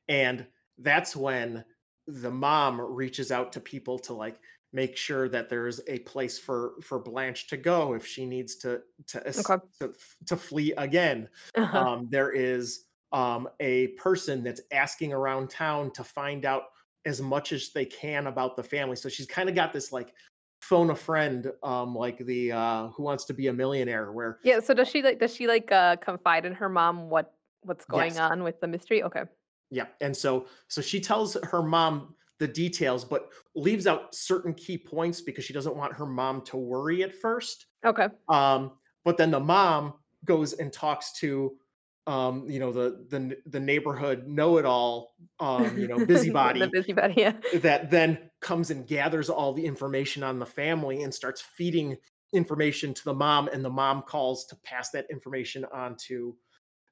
And 0.09 0.49
that's 0.79 1.17
when 1.17 1.65
the 2.07 2.31
mom 2.31 2.81
reaches 2.81 3.33
out 3.33 3.53
to 3.53 3.61
people 3.61 3.99
to 3.99 4.13
like 4.13 4.39
make 4.73 4.97
sure 4.97 5.29
that 5.29 5.49
there's 5.49 5.81
a 5.89 5.99
place 6.01 6.39
for 6.39 6.75
for 6.83 6.99
Blanche 6.99 7.49
to 7.49 7.57
go 7.57 7.95
if 7.95 8.07
she 8.07 8.27
needs 8.27 8.57
to 8.57 8.83
to 9.09 9.29
okay. 9.29 9.65
to, 9.81 9.93
to 10.27 10.37
flee 10.37 10.73
again. 10.77 11.29
Uh-huh. 11.57 11.79
Um, 11.79 12.09
there 12.11 12.31
is 12.31 12.85
um, 13.13 13.49
a 13.61 13.89
person 13.89 14.43
that's 14.43 14.61
asking 14.73 15.13
around 15.13 15.51
town 15.51 15.91
to 15.93 16.05
find 16.05 16.45
out 16.45 16.65
as 17.05 17.23
much 17.23 17.53
as 17.53 17.71
they 17.73 17.85
can 17.85 18.27
about 18.27 18.57
the 18.57 18.63
family. 18.63 18.97
So 18.97 19.09
she's 19.09 19.27
kind 19.27 19.49
of 19.49 19.55
got 19.55 19.73
this 19.73 19.93
like 19.93 20.13
phone 20.61 20.91
a 20.91 20.95
friend, 20.95 21.53
um, 21.63 21.95
like 21.95 22.19
the 22.19 22.53
uh, 22.53 22.89
Who 22.89 23.05
Wants 23.05 23.25
to 23.27 23.35
Be 23.35 23.47
a 23.47 23.53
Millionaire, 23.53 24.13
where 24.13 24.39
Yeah, 24.43 24.61
so 24.61 24.75
does 24.75 24.89
she, 24.89 25.03
like 25.03 25.19
does 25.21 25.35
she, 25.35 25.47
like, 25.47 25.71
uh, 25.71 25.97
confide 25.97 26.45
in 26.45 26.53
her 26.53 26.69
mom 26.69 27.09
what 27.09 27.33
what's 27.63 27.85
going 27.85 28.13
yes, 28.15 28.19
on 28.19 28.43
with 28.43 28.61
the 28.61 28.67
mystery? 28.67 29.03
Okay. 29.03 29.23
Yeah, 29.71 29.87
and 30.01 30.17
so 30.17 30.47
so 30.69 30.81
she 30.81 31.01
tells 31.01 31.37
her 31.43 31.63
mom 31.63 32.15
the 32.39 32.49
details, 32.49 33.05
but 33.05 33.31
leaves 33.55 33.87
out 33.87 34.15
certain 34.15 34.55
key 34.55 34.77
points 34.77 35.21
because 35.21 35.45
she 35.45 35.53
doesn't 35.53 35.77
want 35.77 35.93
her 35.95 36.07
mom 36.07 36.43
to 36.43 36.57
worry 36.57 37.03
at 37.03 37.15
first. 37.15 37.67
Okay. 37.85 38.09
Um, 38.29 38.73
but 39.05 39.17
then 39.17 39.31
the 39.31 39.41
mom 39.41 39.95
goes 40.25 40.53
and 40.55 40.73
talks 40.73 41.13
to, 41.21 41.57
um, 42.07 42.49
you 42.49 42.61
know, 42.61 42.73
the 42.73 43.07
the 43.09 43.37
the 43.47 43.61
neighborhood 43.61 44.27
know-it-all, 44.27 45.15
um, 45.41 45.79
you 45.79 45.89
know, 45.89 45.99
The 45.99 46.05
the 46.07 46.15
busybody 46.15 46.67
busybody, 46.69 47.15
yeah. 47.17 47.33
that 47.55 47.91
then 47.91 48.19
comes 48.41 48.71
and 48.71 48.87
gathers 48.87 49.31
all 49.31 49.53
the 49.53 49.65
information 49.65 50.23
on 50.23 50.39
the 50.39 50.47
family 50.47 51.03
and 51.03 51.13
starts 51.13 51.41
feeding 51.41 51.97
information 52.33 52.93
to 52.93 53.05
the 53.05 53.15
mom, 53.15 53.49
and 53.49 53.65
the 53.65 53.71
mom 53.71 54.03
calls 54.03 54.47
to 54.47 54.57
pass 54.57 54.91
that 54.91 55.07
information 55.11 55.65
on 55.73 55.97
to 56.07 56.37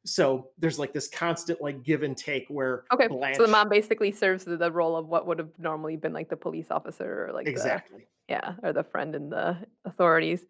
so 0.06 0.50
there's 0.58 0.78
like 0.78 0.92
this 0.92 1.08
constant 1.08 1.60
like 1.62 1.82
give 1.82 2.02
and 2.02 2.16
take 2.16 2.46
where 2.48 2.84
Okay, 2.92 3.08
Blanche 3.08 3.32
so 3.32 3.42
the 3.42 3.48
mom 3.48 3.68
basically 3.68 4.12
serves 4.12 4.44
the 4.44 4.56
the 4.56 4.70
role 4.70 4.96
of 4.96 5.06
what 5.08 5.26
would 5.26 5.38
have 5.38 5.58
normally 5.58 5.96
been 5.96 6.12
like 6.12 6.28
the 6.28 6.36
police 6.36 6.70
officer 6.70 7.26
or 7.26 7.32
like 7.32 7.52
the 7.54 7.72
exactly. 7.80 8.08
yeah, 8.28 8.56
or 8.62 8.72
the 8.72 8.84
friend 8.84 9.14
in 9.14 9.30
the 9.30 9.66
authorities. 9.84 10.46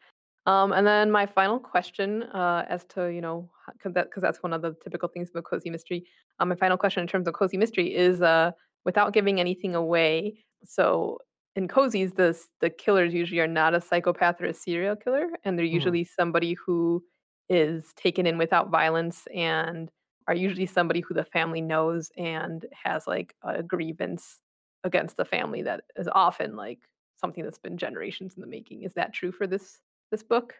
Um, 0.46 0.72
and 0.72 0.86
then 0.86 1.10
my 1.10 1.26
final 1.26 1.58
question, 1.58 2.24
uh, 2.24 2.64
as 2.68 2.84
to 2.86 3.06
you 3.12 3.20
know, 3.20 3.50
because 3.72 3.94
that 3.94 4.06
because 4.06 4.22
that's 4.22 4.42
one 4.42 4.52
of 4.52 4.62
the 4.62 4.74
typical 4.82 5.08
things 5.08 5.30
of 5.30 5.36
a 5.36 5.42
cozy 5.42 5.70
mystery. 5.70 6.06
Um, 6.40 6.48
my 6.50 6.56
final 6.56 6.76
question 6.76 7.02
in 7.02 7.08
terms 7.08 7.26
of 7.28 7.34
cozy 7.34 7.56
mystery 7.56 7.94
is, 7.94 8.20
uh, 8.22 8.52
without 8.84 9.12
giving 9.14 9.40
anything 9.40 9.74
away. 9.74 10.44
So 10.64 11.18
in 11.56 11.68
cozies, 11.68 12.14
the 12.16 12.38
the 12.60 12.70
killers 12.70 13.14
usually 13.14 13.40
are 13.40 13.46
not 13.48 13.74
a 13.74 13.80
psychopath 13.80 14.40
or 14.40 14.46
a 14.46 14.54
serial 14.54 14.96
killer, 14.96 15.28
and 15.44 15.58
they're 15.58 15.64
Mhm. 15.70 15.94
usually 15.94 16.04
somebody 16.04 16.54
who 16.54 17.04
is 17.48 17.92
taken 17.94 18.26
in 18.26 18.38
without 18.38 18.70
violence 18.70 19.26
and 19.35 19.90
are 20.26 20.35
usually 20.35 20.66
somebody 20.66 21.00
who 21.00 21.14
the 21.14 21.24
family 21.24 21.61
knows 21.61 22.11
and 22.16 22.66
has 22.72 23.07
like 23.07 23.35
a 23.42 23.62
grievance 23.62 24.40
against 24.85 25.16
the 25.16 25.24
family 25.24 25.62
that 25.62 25.85
is 25.96 26.09
often 26.12 26.57
like 26.57 26.80
something 27.16 27.44
that's 27.44 27.59
been 27.59 27.76
generations 27.76 28.35
in 28.35 28.40
the 28.40 28.46
making. 28.46 28.83
Is 28.83 28.94
that 28.94 29.12
true 29.12 29.33
for 29.33 29.46
this 29.46 29.80
this 30.11 30.22
book? 30.22 30.54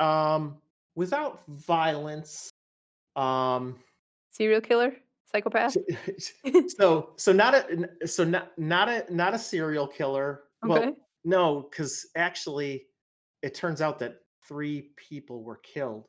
Um, 0.00 0.56
without 0.94 1.44
violence, 1.46 2.50
um, 3.16 3.76
Serial 4.30 4.60
killer? 4.60 4.94
Psychopath? 5.32 5.76
so 6.68 7.10
so 7.16 7.32
not 7.32 7.54
a 7.54 8.06
so 8.06 8.24
not 8.24 8.56
not 8.58 8.88
a 8.88 9.04
not 9.14 9.34
a 9.34 9.38
serial 9.38 9.86
killer. 9.86 10.44
Well, 10.62 10.78
Okay. 10.78 10.92
no, 11.24 11.68
because 11.70 12.06
actually, 12.16 12.86
it 13.42 13.54
turns 13.54 13.80
out 13.80 13.98
that 14.00 14.20
three 14.48 14.90
people 14.96 15.42
were 15.42 15.58
killed. 15.58 16.06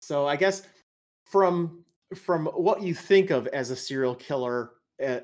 So 0.00 0.26
I 0.26 0.36
guess 0.36 0.62
from 1.26 1.84
from 2.14 2.46
what 2.46 2.82
you 2.82 2.94
think 2.94 3.30
of 3.30 3.46
as 3.48 3.70
a 3.70 3.76
serial 3.76 4.14
killer 4.14 4.72
uh, 5.04 5.20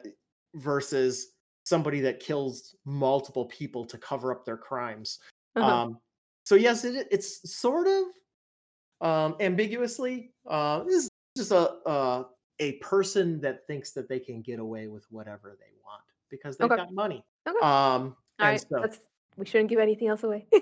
versus 0.54 1.32
somebody 1.64 2.00
that 2.00 2.20
kills 2.20 2.74
multiple 2.84 3.46
people 3.46 3.84
to 3.84 3.96
cover 3.96 4.32
up 4.32 4.44
their 4.44 4.56
crimes. 4.56 5.20
Uh-huh. 5.56 5.66
Um, 5.66 5.98
so 6.44 6.56
yes, 6.56 6.84
it, 6.84 7.06
it's 7.10 7.52
sort 7.54 7.86
of 7.86 9.06
um, 9.06 9.36
ambiguously. 9.40 10.32
Uh, 10.46 10.82
this 10.84 11.04
is 11.04 11.10
just 11.36 11.52
a 11.52 11.70
uh, 11.86 12.24
a 12.58 12.72
person 12.74 13.40
that 13.40 13.66
thinks 13.66 13.92
that 13.92 14.08
they 14.08 14.18
can 14.18 14.42
get 14.42 14.58
away 14.58 14.88
with 14.88 15.04
whatever 15.10 15.56
they 15.58 15.72
want 15.84 16.02
because 16.30 16.56
they've 16.56 16.70
Okay. 16.70 16.76
got 16.76 16.92
money. 16.92 17.24
Okay. 17.48 17.58
Um, 17.60 18.16
and 18.38 18.46
Alright. 18.46 18.60
so, 18.60 18.80
That's 18.80 18.98
we 19.36 19.46
shouldn't 19.46 19.70
give 19.70 19.78
anything 19.78 20.08
else 20.08 20.24
away. 20.24 20.46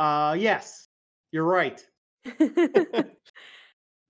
uh, 0.00 0.34
yes, 0.38 0.88
you're 1.32 1.44
right. 1.44 1.84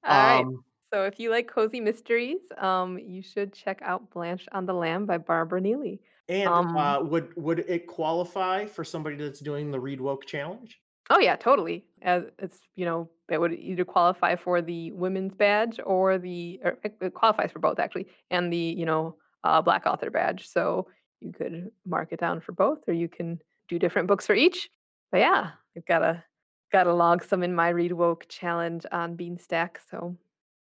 Alright. 0.06 0.46
Um, 0.46 0.64
So 0.92 1.04
if 1.04 1.20
you 1.20 1.30
like 1.30 1.46
cozy 1.46 1.80
mysteries, 1.80 2.40
um, 2.58 2.98
you 2.98 3.22
should 3.22 3.52
check 3.52 3.80
out 3.82 4.10
Blanche 4.10 4.48
on 4.52 4.66
the 4.66 4.72
Lam 4.74 5.06
by 5.06 5.18
Barbara 5.18 5.60
Neely. 5.60 6.00
and 6.28 6.48
Um 6.48 6.76
uh, 6.76 7.00
would 7.02 7.34
would 7.36 7.60
it 7.60 7.86
qualify 7.86 8.66
for 8.66 8.84
somebody 8.84 9.16
that's 9.16 9.40
doing 9.40 9.70
the 9.70 9.80
Read 9.80 10.00
Woke 10.00 10.26
challenge? 10.26 10.80
Oh 11.08 11.18
yeah, 11.18 11.36
totally. 11.36 11.86
As 12.02 12.24
it's 12.38 12.60
you 12.76 12.84
know, 12.84 13.10
it 13.28 13.38
would 13.40 13.52
either 13.52 13.84
qualify 13.84 14.36
for 14.36 14.62
the 14.62 14.92
women's 14.92 15.34
badge 15.34 15.80
or 15.84 16.18
the 16.18 16.60
or 16.64 16.78
it, 16.84 16.96
it 17.00 17.14
qualifies 17.14 17.50
for 17.52 17.58
both 17.58 17.78
actually, 17.78 18.06
and 18.30 18.52
the 18.52 18.56
you 18.56 18.86
know 18.86 19.16
uh, 19.44 19.60
black 19.60 19.86
author 19.86 20.10
badge. 20.10 20.46
So 20.48 20.88
you 21.20 21.32
could 21.32 21.70
mark 21.84 22.12
it 22.12 22.20
down 22.20 22.40
for 22.40 22.52
both, 22.52 22.88
or 22.88 22.94
you 22.94 23.08
can 23.08 23.40
do 23.68 23.78
different 23.78 24.08
books 24.08 24.26
for 24.26 24.34
each. 24.34 24.70
But 25.10 25.18
yeah, 25.18 25.52
I've 25.76 25.86
gotta 25.86 26.24
gotta 26.72 26.92
log 26.94 27.24
some 27.24 27.42
in 27.42 27.54
my 27.54 27.68
read 27.70 27.92
woke 27.92 28.26
challenge 28.28 28.86
on 28.92 29.16
Beanstack. 29.16 29.76
So 29.90 30.16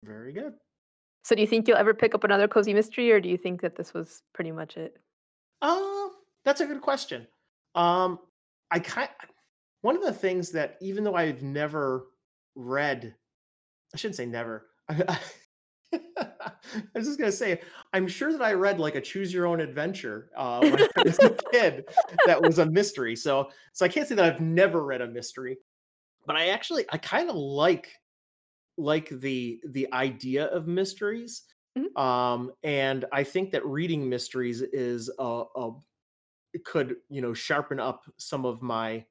Very 0.04 0.32
good. 0.32 0.54
so 1.24 1.34
do 1.34 1.40
you 1.42 1.46
think 1.46 1.68
you'll 1.68 1.76
ever 1.76 1.94
pick 1.94 2.14
up 2.14 2.24
another 2.24 2.48
cozy 2.48 2.74
mystery, 2.74 3.10
or 3.12 3.20
do 3.20 3.28
you 3.28 3.36
think 3.38 3.60
that 3.62 3.76
this 3.76 3.92
was 3.94 4.22
pretty 4.32 4.52
much 4.52 4.76
it? 4.76 4.96
Um, 5.62 6.12
that's 6.44 6.60
a 6.60 6.66
good 6.66 6.80
question. 6.80 7.26
Um, 7.74 8.18
I 8.70 8.78
kind 8.80 9.10
one 9.82 9.96
of 9.96 10.02
the 10.02 10.12
things 10.12 10.52
that 10.52 10.76
even 10.80 11.04
though 11.04 11.14
I've 11.14 11.42
never 11.42 12.06
read, 12.54 13.14
I 13.94 13.96
shouldn't 13.96 14.16
say 14.16 14.26
never. 14.26 14.66
I, 14.88 15.18
was 16.94 17.06
just 17.06 17.18
gonna 17.18 17.32
say, 17.32 17.60
I'm 17.92 18.06
sure 18.08 18.32
that 18.32 18.42
I 18.42 18.52
read 18.52 18.78
like 18.78 18.94
a 18.94 19.00
choose 19.00 19.32
your 19.32 19.46
own 19.46 19.60
adventure 19.60 20.30
uh, 20.36 20.60
when 20.60 20.82
I 20.82 21.02
was 21.04 21.18
a 21.20 21.30
kid 21.52 21.84
that 22.26 22.42
was 22.42 22.58
a 22.58 22.66
mystery. 22.66 23.16
So, 23.16 23.50
so 23.72 23.84
I 23.84 23.88
can't 23.88 24.06
say 24.08 24.14
that 24.16 24.24
I've 24.24 24.40
never 24.40 24.84
read 24.84 25.00
a 25.00 25.06
mystery, 25.06 25.58
but 26.26 26.36
I 26.36 26.48
actually 26.48 26.84
I 26.90 26.98
kind 26.98 27.30
of 27.30 27.36
like 27.36 27.94
like 28.76 29.08
the 29.08 29.60
the 29.68 29.92
idea 29.92 30.46
of 30.46 30.66
mysteries. 30.66 31.44
Mhm. 31.76 31.96
Um, 32.00 32.52
and 32.62 33.04
I 33.12 33.24
think 33.24 33.50
that 33.52 33.64
reading 33.66 34.08
mysteries 34.08 34.62
is 34.62 35.10
a, 35.18 35.44
a 35.56 35.72
it 36.54 36.64
could 36.64 36.96
you 37.08 37.20
know 37.20 37.34
sharpen 37.34 37.80
up 37.80 38.04
some 38.16 38.44
of 38.44 38.62
my 38.62 39.04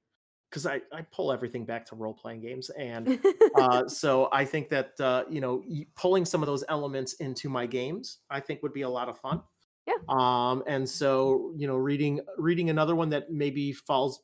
because 0.50 0.66
I, 0.66 0.82
I 0.94 1.02
pull 1.02 1.32
everything 1.32 1.66
back 1.66 1.86
to 1.88 1.96
role 1.96 2.14
playing 2.14 2.42
games 2.42 2.70
and 2.72 3.20
uh, 3.56 3.88
so 3.88 4.30
i 4.32 4.46
think 4.46 4.70
that 4.70 5.00
uh, 5.00 5.24
you 5.30 5.42
know 5.42 5.64
pulling 5.96 6.26
some 6.26 6.42
of 6.42 6.48
those 6.48 6.64
elements 6.70 7.14
into 7.14 7.50
my 7.50 7.66
games 7.66 8.20
i 8.30 8.40
think 8.40 8.64
would 8.64 8.74
be 8.74 8.84
a 8.84 8.90
lot 8.90 9.10
of 9.10 9.18
fun 9.20 9.42
Yeah. 9.86 9.94
um 10.10 10.64
and 10.68 10.88
so 10.88 11.54
you 11.56 11.68
know 11.68 11.76
reading 11.76 12.22
reading 12.38 12.70
another 12.70 12.96
one 12.96 13.10
that 13.10 13.32
maybe 13.32 13.74
falls 13.74 14.22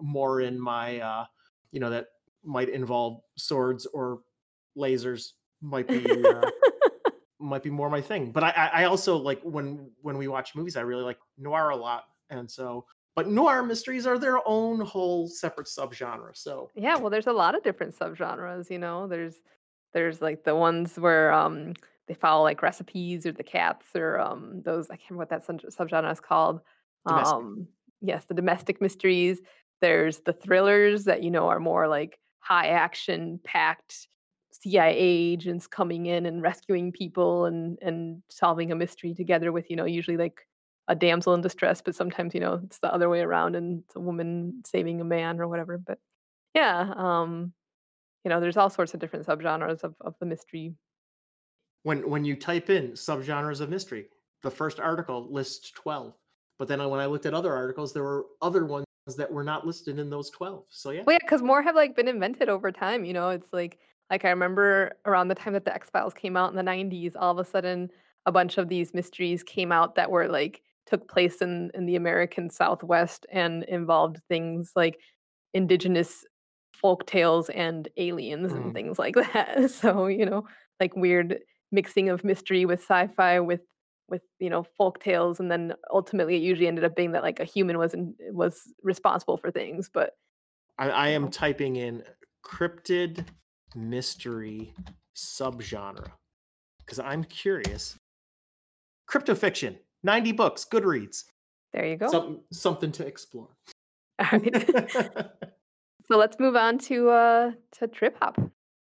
more 0.00 0.40
in 0.40 0.60
my 0.60 1.00
uh 1.00 1.24
you 1.72 1.80
know 1.80 1.90
that 1.90 2.06
might 2.44 2.68
involve 2.68 3.20
swords 3.36 3.86
or 3.86 4.20
lasers 4.76 5.32
might 5.60 5.88
be 5.88 6.04
uh, 6.24 6.48
might 7.40 7.62
be 7.62 7.70
more 7.70 7.90
my 7.90 8.00
thing. 8.00 8.30
But 8.30 8.44
I, 8.44 8.50
I 8.50 8.66
I 8.66 8.84
also 8.84 9.16
like 9.16 9.40
when 9.42 9.90
when 10.00 10.16
we 10.16 10.28
watch 10.28 10.54
movies, 10.54 10.76
I 10.76 10.82
really 10.82 11.02
like 11.02 11.18
noir 11.36 11.70
a 11.70 11.76
lot, 11.76 12.04
and 12.30 12.50
so 12.50 12.86
but 13.16 13.28
noir 13.28 13.62
mysteries 13.64 14.06
are 14.06 14.18
their 14.18 14.46
own 14.46 14.80
whole 14.80 15.28
separate 15.28 15.66
subgenre. 15.68 16.36
So 16.36 16.72
Yeah, 16.74 16.96
well, 16.96 17.10
there's 17.10 17.26
a 17.26 17.32
lot 17.32 17.54
of 17.54 17.62
different 17.62 17.94
subgenres, 17.94 18.70
you 18.70 18.78
know. 18.78 19.06
There's 19.08 19.40
there's 19.92 20.20
like 20.20 20.44
the 20.44 20.54
ones 20.54 20.98
where 20.98 21.32
um 21.32 21.72
they 22.06 22.14
follow 22.14 22.42
like 22.44 22.62
recipes 22.62 23.24
or 23.26 23.32
the 23.32 23.42
cats 23.44 23.88
or 23.94 24.18
um 24.20 24.62
those 24.62 24.90
I 24.90 24.96
can't 24.96 25.10
remember 25.12 25.34
what 25.36 25.46
that 25.46 25.46
subgenre 25.46 26.12
is 26.12 26.20
called. 26.20 26.60
domestic, 27.06 27.46
Um 27.46 27.68
yes, 28.00 28.26
the 28.26 28.34
domestic 28.34 28.80
mysteries. 28.80 29.40
There's 29.80 30.20
the 30.20 30.32
thrillers 30.34 31.04
that 31.04 31.22
you 31.22 31.30
know 31.30 31.48
are 31.48 31.60
more 31.60 31.88
like 31.88 32.18
high 32.40 32.68
action 32.68 33.40
packed 33.44 34.08
CIA 34.52 34.94
agents 34.98 35.66
coming 35.66 36.06
in 36.06 36.26
and 36.26 36.42
rescuing 36.42 36.92
people 36.92 37.46
and 37.46 37.78
and 37.80 38.22
solving 38.30 38.70
a 38.70 38.76
mystery 38.76 39.14
together 39.14 39.50
with, 39.52 39.70
you 39.70 39.76
know, 39.76 39.84
usually 39.86 40.16
like 40.18 40.46
a 40.88 40.94
damsel 40.94 41.34
in 41.34 41.40
distress, 41.40 41.80
but 41.82 41.94
sometimes, 41.94 42.34
you 42.34 42.40
know, 42.40 42.60
it's 42.64 42.78
the 42.78 42.92
other 42.92 43.08
way 43.08 43.20
around 43.20 43.56
and 43.56 43.82
it's 43.84 43.96
a 43.96 44.00
woman 44.00 44.62
saving 44.66 45.00
a 45.00 45.04
man 45.04 45.40
or 45.40 45.48
whatever. 45.48 45.78
But 45.78 45.98
yeah, 46.54 46.92
um, 46.96 47.52
you 48.24 48.28
know, 48.30 48.40
there's 48.40 48.56
all 48.56 48.70
sorts 48.70 48.94
of 48.94 49.00
different 49.00 49.26
subgenres 49.26 49.82
of 49.84 49.94
of 50.00 50.14
the 50.20 50.26
mystery. 50.26 50.74
when 51.82 52.08
when 52.08 52.24
you 52.24 52.36
type 52.36 52.70
in 52.70 52.92
subgenres 52.92 53.60
of 53.60 53.68
mystery, 53.70 54.06
the 54.42 54.50
first 54.50 54.80
article 54.80 55.28
lists 55.30 55.70
twelve. 55.72 56.14
But 56.58 56.68
then 56.68 56.78
when 56.90 57.00
I 57.00 57.06
looked 57.06 57.26
at 57.26 57.34
other 57.34 57.52
articles, 57.52 57.92
there 57.92 58.02
were 58.02 58.26
other 58.42 58.64
ones 58.64 58.86
that 59.16 59.30
were 59.30 59.44
not 59.44 59.66
listed 59.66 59.98
in 59.98 60.10
those 60.10 60.30
twelve. 60.30 60.64
So 60.70 60.90
yeah, 60.90 61.02
Well, 61.06 61.14
yeah, 61.14 61.18
because 61.22 61.42
more 61.42 61.62
have 61.62 61.74
like 61.76 61.94
been 61.96 62.08
invented 62.08 62.48
over 62.48 62.72
time. 62.72 63.04
You 63.04 63.12
know, 63.12 63.30
it's 63.30 63.52
like 63.52 63.78
like 64.10 64.24
I 64.24 64.30
remember 64.30 64.92
around 65.04 65.28
the 65.28 65.34
time 65.34 65.52
that 65.54 65.64
the 65.64 65.74
X 65.74 65.90
Files 65.90 66.14
came 66.14 66.36
out 66.36 66.50
in 66.50 66.56
the 66.56 66.62
'90s, 66.62 67.12
all 67.16 67.32
of 67.32 67.38
a 67.38 67.48
sudden 67.48 67.90
a 68.26 68.32
bunch 68.32 68.58
of 68.58 68.68
these 68.68 68.92
mysteries 68.94 69.42
came 69.44 69.70
out 69.70 69.94
that 69.96 70.10
were 70.10 70.28
like 70.28 70.62
took 70.86 71.08
place 71.08 71.42
in 71.42 71.70
in 71.74 71.86
the 71.86 71.96
American 71.96 72.50
Southwest 72.50 73.26
and 73.30 73.64
involved 73.64 74.20
things 74.28 74.72
like 74.76 75.00
indigenous 75.54 76.24
folk 76.74 77.06
tales 77.06 77.48
and 77.50 77.88
aliens 77.96 78.52
and 78.52 78.72
Mm. 78.72 78.74
things 78.74 78.98
like 78.98 79.14
that. 79.14 79.70
So, 79.70 80.06
you 80.06 80.26
know, 80.26 80.46
like 80.80 80.94
weird 80.96 81.40
mixing 81.72 82.08
of 82.08 82.24
mystery 82.24 82.64
with 82.66 82.80
sci-fi 82.80 83.40
with 83.40 83.62
with, 84.08 84.22
you 84.38 84.48
know, 84.50 84.62
folk 84.62 85.00
tales 85.00 85.40
and 85.40 85.50
then 85.50 85.74
ultimately 85.92 86.36
it 86.36 86.42
usually 86.42 86.68
ended 86.68 86.84
up 86.84 86.94
being 86.94 87.12
that 87.12 87.22
like 87.24 87.40
a 87.40 87.44
human 87.44 87.78
was 87.78 87.92
in, 87.94 88.14
was 88.30 88.72
responsible 88.82 89.36
for 89.36 89.50
things, 89.50 89.90
but 89.92 90.12
I, 90.78 90.90
I 90.90 91.08
am 91.08 91.30
typing 91.30 91.76
in 91.76 92.04
cryptid 92.44 93.26
mystery 93.74 94.74
subgenre 95.14 96.12
because 96.80 96.98
I'm 97.00 97.24
curious. 97.24 97.98
Cryptofiction, 99.08 99.78
90 100.06 100.32
books, 100.32 100.64
Goodreads. 100.64 101.24
There 101.74 101.84
you 101.84 101.96
go. 101.96 102.08
Something 102.08 102.40
something 102.52 102.92
to 102.92 103.06
explore. 103.06 103.48
Alright. 104.32 104.70
So 106.08 106.16
let's 106.16 106.38
move 106.38 106.54
on 106.54 106.78
to, 106.78 107.10
uh, 107.10 107.50
to 107.78 107.88
Trip 107.88 108.16
Hop. 108.22 108.38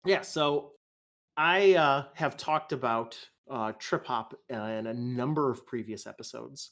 yeah, 0.05 0.23
so 0.23 0.73
I 1.37 1.75
uh, 1.75 2.07
have 2.15 2.37
talked 2.37 2.73
about 2.73 3.17
uh, 3.49 3.71
trip 3.79 4.05
hop 4.05 4.35
in 4.49 4.57
a 4.59 4.93
number 4.93 5.49
of 5.49 5.65
previous 5.65 6.09
episodes, 6.09 6.71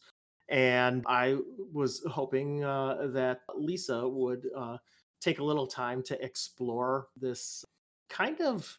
and 0.49 1.05
I 1.07 1.37
was 1.73 2.03
hoping 2.11 2.65
uh, 2.65 3.11
that 3.13 3.43
Lisa 3.55 4.09
would 4.09 4.49
uh, 4.57 4.79
take 5.21 5.39
a 5.39 5.45
little 5.45 5.69
time 5.69 6.03
to 6.05 6.21
explore 6.21 7.07
this 7.17 7.65
kind 8.09 8.41
of 8.41 8.77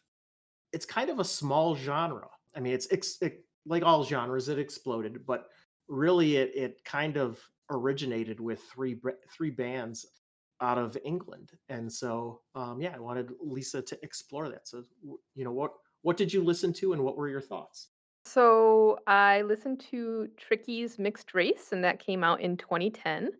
it's 0.72 0.84
kind 0.84 1.08
of 1.08 1.20
a 1.20 1.24
small 1.24 1.74
genre. 1.74 2.28
I 2.54 2.60
mean, 2.60 2.74
it's, 2.74 2.86
it's 2.86 3.20
it, 3.22 3.44
like 3.64 3.82
all 3.82 4.04
genres, 4.04 4.48
it 4.48 4.58
exploded, 4.58 5.24
but 5.26 5.48
really 5.92 6.36
it 6.36 6.50
it 6.54 6.84
kind 6.84 7.16
of 7.16 7.38
originated 7.70 8.40
with 8.40 8.62
three 8.72 8.96
three 9.30 9.50
bands 9.50 10.06
out 10.60 10.78
of 10.78 10.96
England, 11.04 11.52
and 11.68 11.92
so 11.92 12.40
um, 12.54 12.80
yeah, 12.80 12.94
I 12.94 12.98
wanted 12.98 13.32
Lisa 13.40 13.82
to 13.82 13.98
explore 14.02 14.48
that. 14.48 14.66
So 14.66 14.82
you 15.34 15.44
know 15.44 15.52
what 15.52 15.72
what 16.02 16.16
did 16.16 16.32
you 16.32 16.42
listen 16.42 16.72
to, 16.74 16.94
and 16.94 17.02
what 17.02 17.16
were 17.16 17.28
your 17.28 17.40
thoughts? 17.40 17.88
So 18.24 18.98
I 19.06 19.42
listened 19.42 19.84
to 19.90 20.28
Tricky's 20.36 20.98
Mixed 20.98 21.34
Race, 21.34 21.72
and 21.72 21.84
that 21.84 22.04
came 22.04 22.24
out 22.24 22.40
in 22.40 22.56
2010. 22.56 23.30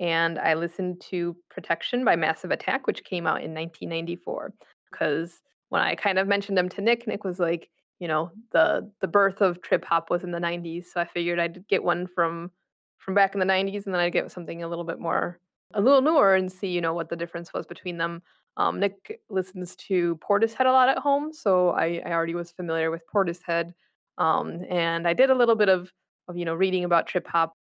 And 0.00 0.38
I 0.38 0.54
listened 0.54 1.00
to 1.10 1.36
Protection 1.48 2.04
by 2.04 2.16
Massive 2.16 2.50
Attack, 2.50 2.88
which 2.88 3.04
came 3.04 3.24
out 3.24 3.42
in 3.42 3.54
1994. 3.54 4.52
Because 4.90 5.40
when 5.68 5.80
I 5.80 5.94
kind 5.94 6.18
of 6.18 6.26
mentioned 6.26 6.58
them 6.58 6.68
to 6.70 6.80
Nick, 6.80 7.06
Nick 7.06 7.22
was 7.22 7.38
like, 7.38 7.68
you 8.02 8.08
know, 8.08 8.32
the 8.50 8.90
the 9.00 9.06
birth 9.06 9.40
of 9.40 9.62
trip 9.62 9.84
hop 9.84 10.10
was 10.10 10.24
in 10.24 10.32
the 10.32 10.40
90s, 10.40 10.86
so 10.92 11.00
I 11.00 11.04
figured 11.04 11.38
I'd 11.38 11.64
get 11.68 11.84
one 11.84 12.08
from 12.08 12.50
from 12.98 13.14
back 13.14 13.32
in 13.32 13.38
the 13.38 13.46
90s, 13.46 13.86
and 13.86 13.94
then 13.94 14.00
I'd 14.00 14.12
get 14.12 14.32
something 14.32 14.64
a 14.64 14.68
little 14.68 14.82
bit 14.82 14.98
more 14.98 15.38
a 15.74 15.80
little 15.80 16.02
newer 16.02 16.34
and 16.34 16.50
see, 16.50 16.66
you 16.66 16.80
know, 16.80 16.94
what 16.94 17.08
the 17.08 17.14
difference 17.14 17.52
was 17.52 17.64
between 17.64 17.98
them. 17.98 18.20
Um, 18.56 18.80
Nick 18.80 19.20
listens 19.30 19.76
to 19.76 20.16
Portishead 20.16 20.66
a 20.66 20.72
lot 20.72 20.88
at 20.88 20.98
home, 20.98 21.32
so 21.32 21.70
I, 21.70 22.02
I 22.04 22.10
already 22.10 22.34
was 22.34 22.50
familiar 22.50 22.90
with 22.90 23.02
Portishead. 23.06 23.72
Um, 24.18 24.64
and 24.68 25.06
I 25.06 25.12
did 25.12 25.30
a 25.30 25.34
little 25.36 25.54
bit 25.54 25.68
of, 25.68 25.92
of 26.26 26.36
you 26.36 26.44
know 26.44 26.54
reading 26.54 26.82
about 26.82 27.06
trip 27.06 27.28
hop. 27.28 27.54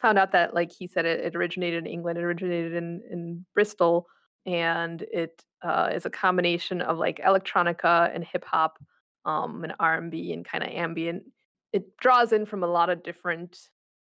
Found 0.00 0.18
out 0.18 0.32
that, 0.32 0.54
like 0.54 0.72
he 0.72 0.88
said, 0.88 1.06
it, 1.06 1.20
it 1.20 1.36
originated 1.36 1.86
in 1.86 1.92
England. 1.92 2.18
It 2.18 2.24
originated 2.24 2.74
in 2.74 3.00
in 3.08 3.46
Bristol, 3.54 4.08
and 4.44 5.02
it 5.02 5.44
uh, 5.62 5.90
is 5.94 6.04
a 6.04 6.10
combination 6.10 6.80
of 6.80 6.98
like 6.98 7.20
electronica 7.24 8.12
and 8.12 8.24
hip 8.24 8.44
hop, 8.44 8.76
um, 9.24 9.62
and 9.64 9.74
R 9.80 9.98
and 9.98 10.10
B 10.10 10.32
and 10.32 10.44
kind 10.44 10.64
of 10.64 10.70
ambient. 10.70 11.24
It 11.72 11.96
draws 11.96 12.32
in 12.32 12.46
from 12.46 12.62
a 12.62 12.68
lot 12.68 12.90
of 12.90 13.02
different 13.02 13.58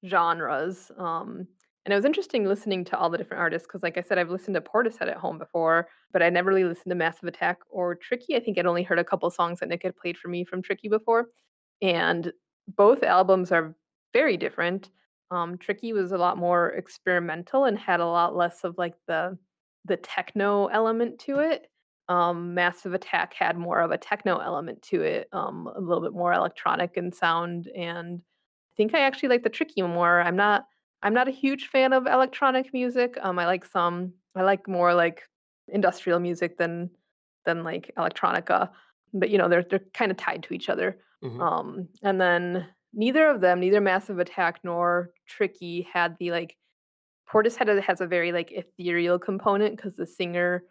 genres. 0.06 0.92
Um, 0.98 1.48
and 1.86 1.94
it 1.94 1.96
was 1.96 2.06
interesting 2.06 2.46
listening 2.46 2.84
to 2.86 2.98
all 2.98 3.10
the 3.10 3.18
different 3.18 3.40
artists 3.40 3.66
because, 3.66 3.82
like 3.82 3.98
I 3.98 4.02
said, 4.02 4.18
I've 4.18 4.30
listened 4.30 4.56
to 4.56 4.62
Portishead 4.62 5.10
at 5.10 5.18
home 5.18 5.38
before, 5.38 5.88
but 6.12 6.22
I 6.22 6.30
never 6.30 6.50
really 6.50 6.66
listened 6.66 6.92
to 6.92 6.96
Massive 6.96 7.30
Attack 7.30 7.60
or 7.70 7.96
Tricky. 7.96 8.36
I 8.36 8.42
think 8.42 8.58
I'd 8.58 8.66
only 8.66 8.84
heard 8.84 9.00
a 9.00 9.06
couple 9.06 9.30
songs 9.32 9.60
that 9.60 9.70
Nick 9.70 9.84
had 9.84 9.96
played 9.96 10.18
for 10.18 10.28
me 10.28 10.44
from 10.44 10.62
Tricky 10.62 10.90
before. 10.90 11.28
And 11.82 12.34
both 12.76 13.04
albums 13.04 13.54
are 13.54 13.76
very 14.14 14.36
different. 14.36 14.90
Um, 15.32 15.58
Tricky 15.58 15.94
was 15.94 16.12
a 16.12 16.18
lot 16.18 16.38
more 16.38 16.72
experimental 16.72 17.66
and 17.66 17.78
had 17.78 18.00
a 18.00 18.06
lot 18.06 18.36
less 18.36 18.64
of 18.64 18.78
like 18.78 18.96
the 19.08 19.38
the 19.86 19.98
techno 19.98 20.66
element 20.68 21.20
to 21.20 21.40
it. 21.40 21.70
Um, 22.10 22.54
Massive 22.54 22.94
Attack 22.94 23.34
had 23.34 23.58
more 23.58 23.80
of 23.82 23.92
a 23.92 23.98
techno 23.98 24.38
element 24.38 24.82
to 24.84 25.02
it, 25.02 25.28
um, 25.34 25.68
a 25.76 25.80
little 25.82 26.02
bit 26.02 26.14
more 26.14 26.34
electronic 26.34 26.96
in 26.96 27.12
sound. 27.12 27.68
And 27.76 28.22
I 28.74 28.76
think 28.76 28.94
I 28.94 29.02
actually 29.02 29.30
like 29.30 29.44
the 29.44 29.50
Tricky 29.50 29.82
more. 29.82 30.22
I'm 30.22 30.36
not 30.36 30.66
I'm 31.04 31.14
not 31.14 31.28
a 31.28 31.32
huge 31.32 31.68
fan 31.68 31.94
of 31.94 32.08
electronic 32.08 32.74
music. 32.74 33.18
Um, 33.22 33.38
I 33.40 33.46
like 33.46 33.66
some. 33.66 34.14
I 34.36 34.44
like 34.44 34.68
more 34.68 34.94
like 34.94 35.24
industrial 35.68 36.20
music 36.20 36.58
than 36.58 36.90
than 37.46 37.64
like 37.64 37.92
electronica. 37.98 38.72
But 39.14 39.30
you 39.30 39.38
know, 39.38 39.50
they're 39.50 39.64
they're 39.64 39.80
kind 39.94 40.12
of 40.12 40.18
tied 40.18 40.44
to 40.44 40.54
each 40.54 40.70
other. 40.70 41.00
Mhm. 41.24 41.42
Um, 41.42 41.90
and 42.04 42.22
then 42.22 42.68
neither 42.94 43.28
of 43.30 43.42
them, 43.42 43.60
neither 43.60 43.82
Massive 43.82 44.20
Attack 44.20 44.62
nor 44.64 45.12
Tricky, 45.28 45.82
had 45.82 46.18
the 46.20 46.32
like 46.32 46.58
Portishead 47.30 47.82
has 47.82 48.02
a 48.02 48.08
very 48.08 48.32
like 48.32 48.52
ethereal 48.52 49.20
component 49.20 49.76
because 49.76 49.96
the 49.98 50.06
singer 50.08 50.64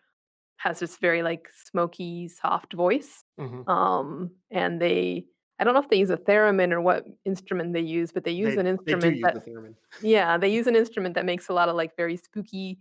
has 0.59 0.81
this 0.81 0.97
very 0.99 1.23
like 1.23 1.49
smoky, 1.51 2.29
soft 2.29 2.73
voice. 2.75 3.25
Mhm. 3.39 3.67
Um, 3.67 4.31
and 4.51 4.81
they 4.81 5.27
I 5.59 5.65
don't 5.65 5.75
know 5.75 5.81
if 5.81 5.89
they 5.89 5.99
use 5.99 6.11
a 6.11 6.19
theremin 6.19 6.73
or 6.73 6.81
what 6.83 7.07
instrument 7.25 7.73
they 7.73 7.81
use, 7.81 8.13
but 8.13 8.25
they 8.25 8.33
use 8.33 8.57
They 8.57 8.59
an 8.59 8.67
they 8.85 8.95
do 8.95 9.09
instrument 9.09 9.13
use 9.13 9.33
that 9.33 9.45
theremin. 9.47 9.77
yeah, 10.01 10.39
they 10.39 10.49
use 10.53 10.67
an 10.67 10.77
instrument 10.77 11.15
that 11.17 11.25
makes 11.27 11.49
a 11.49 11.55
lot 11.55 11.69
of, 11.71 11.77
like, 11.77 11.97
very 11.97 12.17
spooky 12.17 12.81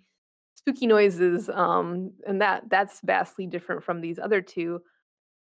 spooky 0.55 0.87
noises, 0.87 1.49
um, 1.49 2.13
and 2.27 2.41
that 2.41 2.69
that's 2.69 3.01
vastly 3.05 3.47
different 3.47 3.83
from 3.83 4.01
these 4.01 4.19
other 4.19 4.41
2. 4.41 4.81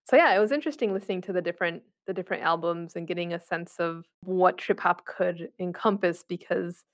So, 0.07 0.17
yeah, 0.17 0.35
it 0.35 0.41
was 0.41 0.53
interesting 0.53 0.93
listening 0.95 1.23
to 1.23 1.33
the 1.33 1.43
different 1.43 1.83
the 2.07 2.15
different 2.15 2.43
albums 2.45 2.97
and 2.97 3.07
getting 3.09 3.35
a 3.35 3.41
sense 3.41 3.77
of 3.81 4.07
what 4.25 4.59
trip 4.59 4.81
hop 4.81 5.07
could 5.07 5.51
encompass 5.61 6.25
because 6.25 6.85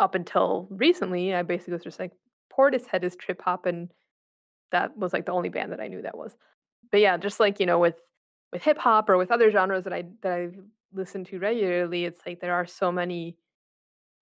up 0.00 0.14
until 0.14 0.68
recently, 0.70 1.34
I 1.34 1.42
basically 1.42 1.74
was 1.74 1.84
just 1.84 2.00
like, 2.00 2.12
Portishead 2.52 3.04
is 3.04 3.16
trip 3.16 3.42
hop, 3.42 3.66
and 3.66 3.92
that 4.72 4.96
was, 4.98 5.12
like, 5.12 5.26
the 5.26 5.32
only 5.32 5.48
band 5.48 5.72
that 5.72 5.80
I 5.80 5.88
knew 5.88 6.02
that 6.02 6.16
was. 6.18 6.36
But, 6.92 7.00
yeah, 7.00 7.16
just 7.18 7.40
like, 7.40 7.60
you 7.60 7.66
know, 7.66 7.78
with 7.80 8.00
with 8.52 8.62
hip 8.62 8.78
hop 8.78 9.10
or 9.10 9.16
with 9.18 9.30
other 9.32 9.50
genres 9.50 9.84
that 9.84 9.92
I 9.94 10.04
that 10.22 10.32
I 10.32 10.50
listen 10.92 11.24
to 11.26 11.38
regularly, 11.40 12.04
it's 12.06 12.22
like 12.26 12.40
there 12.40 12.54
are 12.54 12.66
so 12.66 12.92
many 12.92 13.38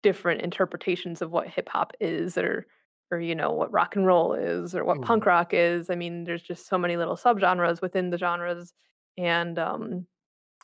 different 0.03 0.43
interpretations 0.43 1.23
of 1.23 1.31
what 1.31 1.49
hip 1.49 1.69
hop 1.69 1.93
is 2.01 2.37
or 2.37 2.67
or 3.11 3.21
you 3.21 3.35
know 3.35 3.53
what 3.53 3.71
rock 3.73 3.95
and 3.95 4.07
roll 4.07 4.33
is 4.35 4.75
or 4.75 4.85
what 4.85 5.01
Mhm. 5.01 5.03
punk 5.03 5.27
rock 5.27 5.53
is. 5.55 5.91
I 5.91 5.95
mean, 5.95 6.25
there's 6.25 6.43
just 6.43 6.67
so 6.67 6.79
many 6.79 6.97
little 6.97 7.17
subgenres 7.17 7.81
within 7.83 8.11
the 8.11 8.19
genres 8.19 8.73
and 9.19 9.59
um 9.59 10.07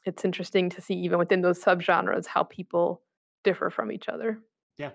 it's 0.07 0.25
interesting 0.25 0.71
to 0.71 0.81
see 0.83 0.95
even 0.97 1.19
within 1.19 1.43
those 1.43 1.63
subgenres 1.63 2.27
how 2.27 2.45
people 2.45 3.03
differ 3.45 3.71
from 3.71 3.93
each 3.93 4.09
other. 4.09 4.43
Yeah. 4.79 4.93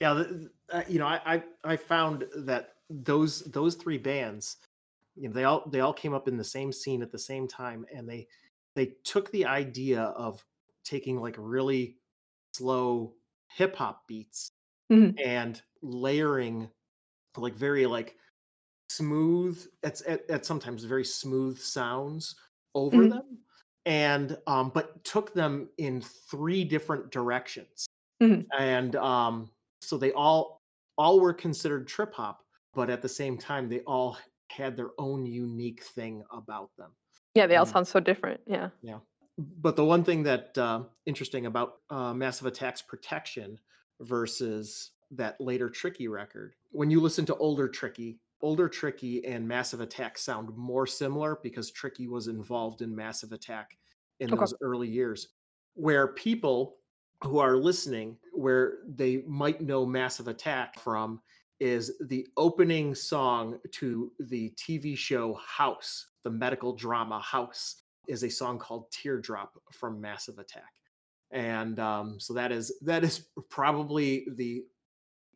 Yeah, 0.00 0.24
uh, 0.70 0.84
you 0.88 0.98
know, 0.98 1.06
I 1.06 1.36
I 1.36 1.44
I 1.64 1.76
found 1.76 2.26
that 2.34 2.71
those 3.04 3.40
those 3.44 3.76
3 3.76 3.98
bands, 3.98 4.58
you 5.16 5.28
know, 5.28 5.34
they 5.34 5.44
all 5.44 5.68
they 5.70 5.80
all 5.80 5.94
came 5.94 6.14
up 6.14 6.28
in 6.28 6.36
the 6.36 6.44
same 6.44 6.72
scene 6.72 7.02
at 7.02 7.12
the 7.12 7.18
same 7.18 7.48
time, 7.48 7.86
and 7.94 8.08
they 8.08 8.28
they 8.76 8.86
took 9.04 9.30
the 9.32 9.46
idea 9.46 10.02
of 10.02 10.44
taking, 10.84 11.18
like, 11.20 11.36
really 11.38 11.98
slow 12.54 13.16
hip 13.48 13.76
hop 13.76 14.06
beats 14.08 14.50
Mhm. 14.90 15.22
and 15.24 15.62
layering, 15.82 16.70
like, 17.38 17.54
very, 17.56 17.86
like, 17.86 18.18
smooth 18.90 19.66
at 19.84 20.02
at 20.02 20.28
at 20.30 20.46
sometimes 20.46 20.84
very 20.84 21.04
smooth 21.04 21.58
sounds 21.58 22.36
over 22.74 23.06
Mhm. 23.06 23.08
them, 23.08 23.40
and, 23.86 24.38
um, 24.46 24.70
but 24.70 25.04
took 25.04 25.34
them 25.34 25.70
in 25.78 26.00
3 26.02 26.64
different 26.64 27.10
directions. 27.12 27.86
Mhm. 28.20 28.52
And, 28.58 28.96
um, 28.96 29.50
so 29.82 29.96
they 29.98 30.12
all 30.12 30.60
all 30.98 31.20
were 31.20 31.34
considered 31.34 31.88
trip 31.88 32.14
hop, 32.14 32.41
but 32.74 32.90
at 32.90 33.02
the 33.02 33.08
same 33.08 33.36
time, 33.38 33.68
they 33.68 33.80
all 33.80 34.16
had 34.50 34.76
their 34.76 34.90
own 34.98 35.24
unique 35.26 35.82
thing 35.82 36.22
about 36.30 36.70
them. 36.76 36.92
Yeah, 37.34 37.46
they 37.46 37.56
all 37.56 37.62
And 37.64 37.72
sound 37.72 37.88
so 37.88 38.00
different. 38.00 38.40
Yeah. 38.46 38.70
yeah. 38.82 38.98
But 39.38 39.76
the 39.76 39.84
one 39.84 40.04
thing 40.04 40.22
that, 40.24 40.56
uh, 40.58 40.84
interesting 41.06 41.46
about, 41.46 41.78
uh, 41.90 42.12
Massive 42.12 42.46
Attack's 42.46 42.82
Protection 42.82 43.58
versus 44.00 44.92
that 45.10 45.40
later 45.40 45.70
Tricky 45.70 46.08
record, 46.08 46.54
when 46.70 46.90
you 46.90 47.00
listen 47.00 47.24
to 47.26 47.36
older 47.36 47.68
Tricky, 47.68 48.18
older 48.42 48.68
Tricky 48.68 49.24
and 49.24 49.46
Massive 49.46 49.80
Attack 49.80 50.18
sound 50.18 50.54
more 50.56 50.86
similar 50.86 51.38
because 51.42 51.70
Tricky 51.70 52.08
was 52.08 52.28
involved 52.28 52.82
in 52.82 52.94
Massive 52.94 53.32
Attack 53.32 53.78
in 54.20 54.30
Okay. 54.32 54.40
those 54.40 54.54
early 54.60 54.88
years, 54.88 55.28
where 55.74 56.08
people 56.08 56.76
who 57.24 57.38
are 57.38 57.56
listening, 57.56 58.18
where 58.34 58.78
they 58.86 59.22
might 59.26 59.60
know 59.60 59.86
Massive 59.86 60.28
Attack 60.28 60.78
from 60.78 61.22
is 61.62 61.92
the 62.00 62.26
opening 62.36 62.92
song 62.92 63.56
to 63.70 64.10
the 64.18 64.52
TV 64.56 64.98
show 64.98 65.34
House, 65.34 66.08
the 66.24 66.30
medical 66.30 66.74
drama 66.74 67.20
House, 67.20 67.82
is 68.08 68.24
a 68.24 68.28
song 68.28 68.58
called 68.58 68.90
Teardrop 68.90 69.52
from 69.70 70.00
Massive 70.00 70.40
Attack. 70.40 70.72
And 71.30 71.78
um, 71.78 72.18
so 72.18 72.34
that 72.34 72.50
is 72.50 72.72
that 72.82 73.04
is 73.04 73.28
probably 73.48 74.26
the 74.34 74.64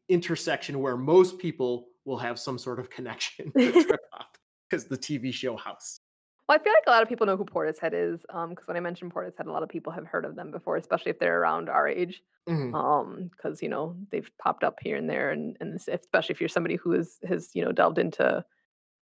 intersection 0.09 0.81
where 0.81 0.97
most 0.97 1.39
people 1.39 1.87
will 2.05 2.19
have 2.19 2.41
some 2.41 2.59
sort 2.59 2.81
of 2.81 2.91
connection 2.91 3.53
to 3.59 3.73
trip 3.85 4.01
hop 4.12 4.37
because 4.69 4.87
the 4.87 4.99
TV 4.99 5.33
show 5.33 5.57
House. 5.57 6.01
Well, 6.48 6.59
I 6.59 6.62
feel 6.62 6.72
like 6.72 6.85
a 6.87 6.90
lot 6.90 7.02
of 7.02 7.09
people 7.09 7.26
know 7.26 7.37
who 7.37 7.44
Portishead 7.44 7.92
is, 7.92 8.24
um, 8.30 8.50
because 8.50 8.66
when 8.68 8.76
I 8.76 8.80
mentioned 8.80 9.12
Portishead, 9.12 9.46
a 9.46 9.52
lot 9.52 9.62
of 9.64 9.68
people 9.68 9.92
have 9.92 10.06
heard 10.06 10.24
of 10.24 10.37
them 10.37 10.50
before, 10.50 10.76
especially 10.76 11.11
if 11.11 11.18
they're 11.18 11.40
around 11.40 11.68
our 11.68 11.88
age. 11.88 12.22
Mhm, 12.46 12.72
Um, 12.72 13.28
because 13.28 13.62
you 13.62 13.68
know, 13.68 13.96
they've 14.11 14.30
popped 14.38 14.62
up 14.64 14.78
here 14.80 14.96
and 14.96 15.09
there, 15.11 15.30
and 15.30 15.56
and 15.61 15.74
especially 15.88 16.32
if 16.35 16.40
you're 16.40 16.48
somebody 16.48 16.76
who 16.76 16.92
is 16.92 17.18
has, 17.24 17.50
you 17.54 17.64
know, 17.64 17.72
delved 17.72 17.98
into 17.98 18.44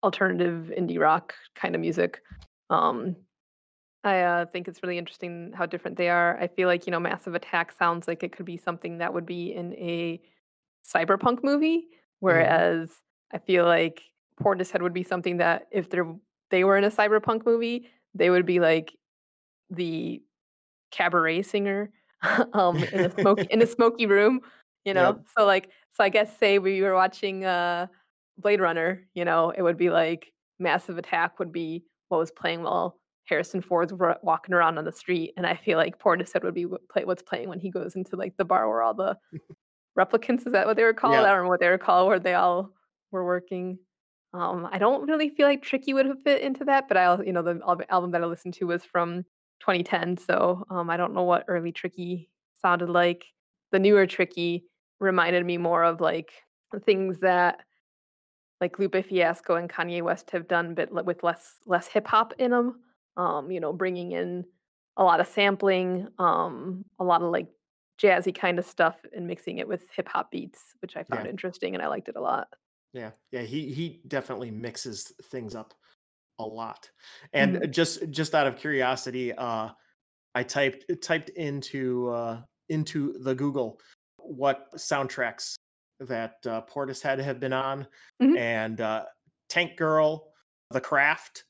alternative 0.04 0.72
indie 0.76 1.00
rock 1.00 1.34
kinda 1.56 1.78
music. 1.78 2.22
Um, 2.70 3.16
I, 4.02 4.20
uh, 4.20 4.46
think 4.46 4.68
it's 4.68 4.82
really 4.82 4.98
interesting 4.98 5.52
how 5.54 5.64
different 5.66 5.96
they 5.96 6.10
are. 6.10 6.38
I 6.38 6.48
feel 6.48 6.68
like, 6.68 6.86
you 6.86 6.90
know, 6.90 7.00
Massive 7.00 7.34
Attack 7.34 7.72
sounds 7.72 8.06
like 8.06 8.22
it 8.22 8.32
could 8.32 8.44
be 8.46 8.56
something 8.58 8.98
that 8.98 9.14
would 9.14 9.24
be 9.26 9.52
in 9.54 9.72
a 9.74 10.20
cyberpunk 10.84 11.42
movie, 11.44 11.88
mhm, 12.28 12.54
whereas 12.58 13.02
I 13.32 13.38
feel 13.38 13.64
like 13.66 14.02
Portishead 14.40 14.82
would 14.82 14.94
be 14.94 15.04
something 15.04 15.38
that 15.38 15.68
if 15.72 15.90
they're 15.90 16.16
they 16.50 16.64
were 16.64 16.76
in 16.76 16.84
a 16.84 16.90
cyberpunk 16.90 17.46
movie, 17.46 17.88
they 18.14 18.30
would 18.30 18.46
be 18.46 18.60
like 18.60 18.94
the 19.70 20.22
cabaret 20.92 21.42
singer, 21.42 21.90
um, 22.54 22.88
in 22.92 23.04
a 23.04 23.10
smoky 23.10 23.48
in 23.50 23.62
a 23.62 23.66
smoky 23.66 24.06
room, 24.06 24.40
you 24.84 24.94
Yep. 24.94 24.94
know? 24.94 25.20
So, 25.38 25.46
like 25.46 25.70
so 25.94 26.04
I 26.04 26.08
guess 26.08 26.36
say 26.38 26.58
we 26.58 26.82
were 26.82 26.94
watching, 26.94 27.44
uh, 27.44 27.86
Blade 28.38 28.60
Runner, 28.60 29.06
you 29.14 29.24
know, 29.24 29.50
it 29.50 29.62
would 29.62 29.76
be 29.76 29.90
like 29.90 30.32
Massive 30.58 30.98
Attack 30.98 31.38
would 31.38 31.52
be 31.52 31.84
what 32.08 32.18
was 32.18 32.30
playing 32.32 32.62
while 32.62 32.98
Harrison 33.26 33.62
Ford's 33.62 33.92
walking 34.22 34.54
around 34.54 34.78
on 34.78 34.84
the 34.84 34.92
street, 34.92 35.32
and 35.36 35.46
I 35.46 35.56
feel 35.56 35.78
like 35.78 35.98
Portishead 35.98 36.42
would 36.44 36.54
be 36.54 36.66
what 36.66 36.88
play 36.88 37.04
what's 37.04 37.22
playing 37.22 37.48
when 37.48 37.60
he 37.60 37.70
goes 37.70 37.94
into, 37.96 38.16
like, 38.16 38.36
the 38.36 38.44
bar 38.44 38.68
where 38.68 38.82
all 38.82 38.94
the 38.94 39.16
replicants 39.98 40.46
is 40.46 40.52
that 40.52 40.66
what 40.66 40.76
they 40.76 40.84
were 40.84 40.94
called? 40.94 41.24
I 41.24 41.28
don't 41.28 41.38
remember 41.38 41.50
what 41.50 41.60
they 41.60 41.68
were 41.70 41.78
called, 41.78 42.08
where 42.08 42.18
they 42.20 42.34
all 42.34 42.70
were 43.12 43.24
working. 43.24 43.78
Um, 44.34 44.68
I 44.72 44.78
don't 44.78 45.08
really 45.08 45.30
feel 45.30 45.46
like 45.46 45.62
Tricky 45.62 45.94
would 45.94 46.06
have 46.06 46.22
fit 46.24 46.42
into 46.42 46.64
that, 46.66 46.88
but 46.88 46.96
I'll 46.96 47.24
you 47.24 47.32
know, 47.32 47.42
the 47.42 47.60
album 47.88 48.10
that 48.12 48.22
I 48.22 48.26
listened 48.26 48.54
to 48.54 48.66
was 48.66 48.84
from 48.84 49.24
2010, 49.60 50.16
so, 50.16 50.64
um, 50.70 50.90
I 50.90 50.96
don't 50.96 51.14
know 51.14 51.22
what 51.22 51.44
early 51.48 51.72
Tricky 51.72 52.30
sounded 52.60 52.90
like. 52.90 53.26
The 53.72 53.78
newer 53.78 54.06
Tricky 54.06 54.66
reminded 55.00 55.46
me 55.46 55.56
more 55.58 55.84
of, 55.84 56.00
like, 56.00 56.32
things 56.84 57.20
that, 57.20 57.64
like, 58.60 58.78
Lupe 58.78 59.04
Fiasco 59.06 59.56
and 59.56 59.70
Kanye 59.70 60.02
West 60.02 60.30
have 60.32 60.48
done, 60.48 60.74
but 60.74 60.92
with 61.06 61.22
less 61.24 61.58
less 61.66 61.88
hip 61.88 62.06
hop 62.08 62.34
in 62.38 62.52
'em. 62.54 62.82
Um, 63.16 63.50
you 63.52 63.60
know, 63.60 63.72
bringing 63.74 64.12
in 64.12 64.46
a 64.98 65.04
lot 65.04 65.20
of 65.20 65.28
sampling, 65.28 66.08
um, 66.18 66.84
a 67.00 67.04
lot 67.04 67.22
of, 67.22 67.30
like, 67.32 67.48
jazzy 68.02 68.34
kinda 68.34 68.62
stuff 68.62 69.04
and 69.14 69.26
mixing 69.28 69.58
it 69.58 69.68
with 69.68 69.90
hip 69.92 70.08
hop 70.08 70.30
beats, 70.32 70.74
which 70.82 70.96
I 70.96 71.04
found 71.04 71.26
Yeah. 71.26 71.28
interesting 71.28 71.74
and 71.74 71.82
I 71.84 71.88
liked 71.88 72.08
it 72.10 72.16
a 72.16 72.22
lot. 72.22 72.48
Yeah. 72.94 73.10
Yeah, 73.32 73.42
he 73.42 73.72
he 73.74 74.00
definitely 74.08 74.50
mixes 74.50 75.12
things 75.24 75.54
up 75.54 75.74
a 76.38 76.44
lot. 76.44 76.90
And 77.32 77.56
uh, 77.56 77.60
Mhm. 77.60 77.70
just 77.70 78.10
just 78.10 78.34
out 78.34 78.46
of 78.46 78.56
curiosity, 78.56 79.32
uh, 79.34 79.70
I 80.34 80.42
typed 80.44 80.84
typed 81.02 81.28
into 81.30 82.08
uh, 82.10 82.42
into 82.70 83.18
the 83.18 83.34
Google 83.34 83.80
what 84.16 84.72
soundtracks 84.76 85.54
that 86.00 86.36
uh, 86.46 86.62
Portishead 86.62 87.18
have 87.18 87.40
been 87.40 87.52
on, 87.52 87.86
Mhm. 88.22 88.38
and 88.38 88.80
uh, 88.80 89.04
Tank 89.48 89.76
Girl, 89.76 90.32
The 90.70 90.80
Craft, 90.80 91.44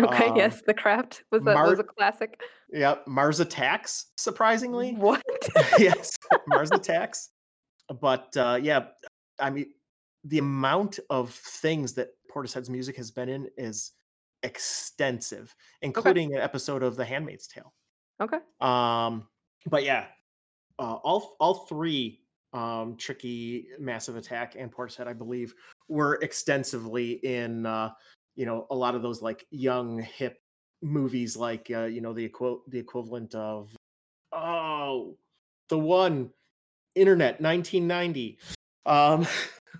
Okay, 0.00 0.28
um, 0.28 0.36
yes, 0.36 0.62
The 0.66 0.74
Craft 0.74 1.24
was 1.32 1.42
a 1.46 1.54
was 1.54 1.78
a 1.78 1.84
classic. 1.84 2.40
yep, 2.70 3.06
Mars 3.06 3.40
Attacks, 3.40 4.12
surprisingly. 4.18 4.92
What? 4.94 5.22
yes, 5.78 6.10
Mars 6.46 6.70
Attacks. 6.70 7.30
But 8.00 8.34
uh, 8.36 8.58
yeah, 8.62 8.88
I 9.38 9.50
mean, 9.50 9.66
the 10.24 10.38
amount 10.38 10.98
of 11.10 11.30
things 11.30 11.92
that 11.94 12.08
Portishead's 12.30 12.70
music 12.70 12.96
has 12.96 13.10
been 13.10 13.28
in 13.28 13.48
is 13.56 13.92
extensive, 14.42 15.54
Okay, 15.82 15.86
including 15.86 16.34
an 16.34 16.40
episode 16.40 16.82
of 16.82 16.96
The 16.96 17.04
Handmaid's 17.04 17.46
Tale. 17.46 17.72
okay. 18.20 18.38
Um, 18.60 19.26
but 19.66 19.84
yeah, 19.84 20.06
uh, 20.78 20.94
all 21.02 21.36
all 21.40 21.66
three 21.66 22.20
um, 22.52 22.96
Tricky, 22.96 23.68
Massive 23.78 24.16
Attack, 24.16 24.56
and 24.58 24.72
Portishead, 24.72 25.06
I 25.06 25.12
believe, 25.12 25.54
were 25.88 26.16
extensively 26.22 27.12
in 27.24 27.66
uh, 27.66 27.90
you 28.36 28.46
know 28.46 28.66
a 28.70 28.74
lot 28.74 28.94
of 28.94 29.02
those 29.02 29.22
like 29.22 29.46
young 29.50 30.00
hip 30.00 30.38
movies, 30.82 31.36
like 31.36 31.70
uh, 31.74 31.84
you 31.84 32.00
know 32.00 32.12
the 32.12 32.24
equi- 32.26 32.60
the 32.68 32.78
equivalent 32.78 33.34
of 33.34 33.74
oh 34.32 35.16
the 35.68 35.78
one 35.78 36.30
Internet 36.94 37.40
1990. 37.40 38.38
Um, 38.86 39.26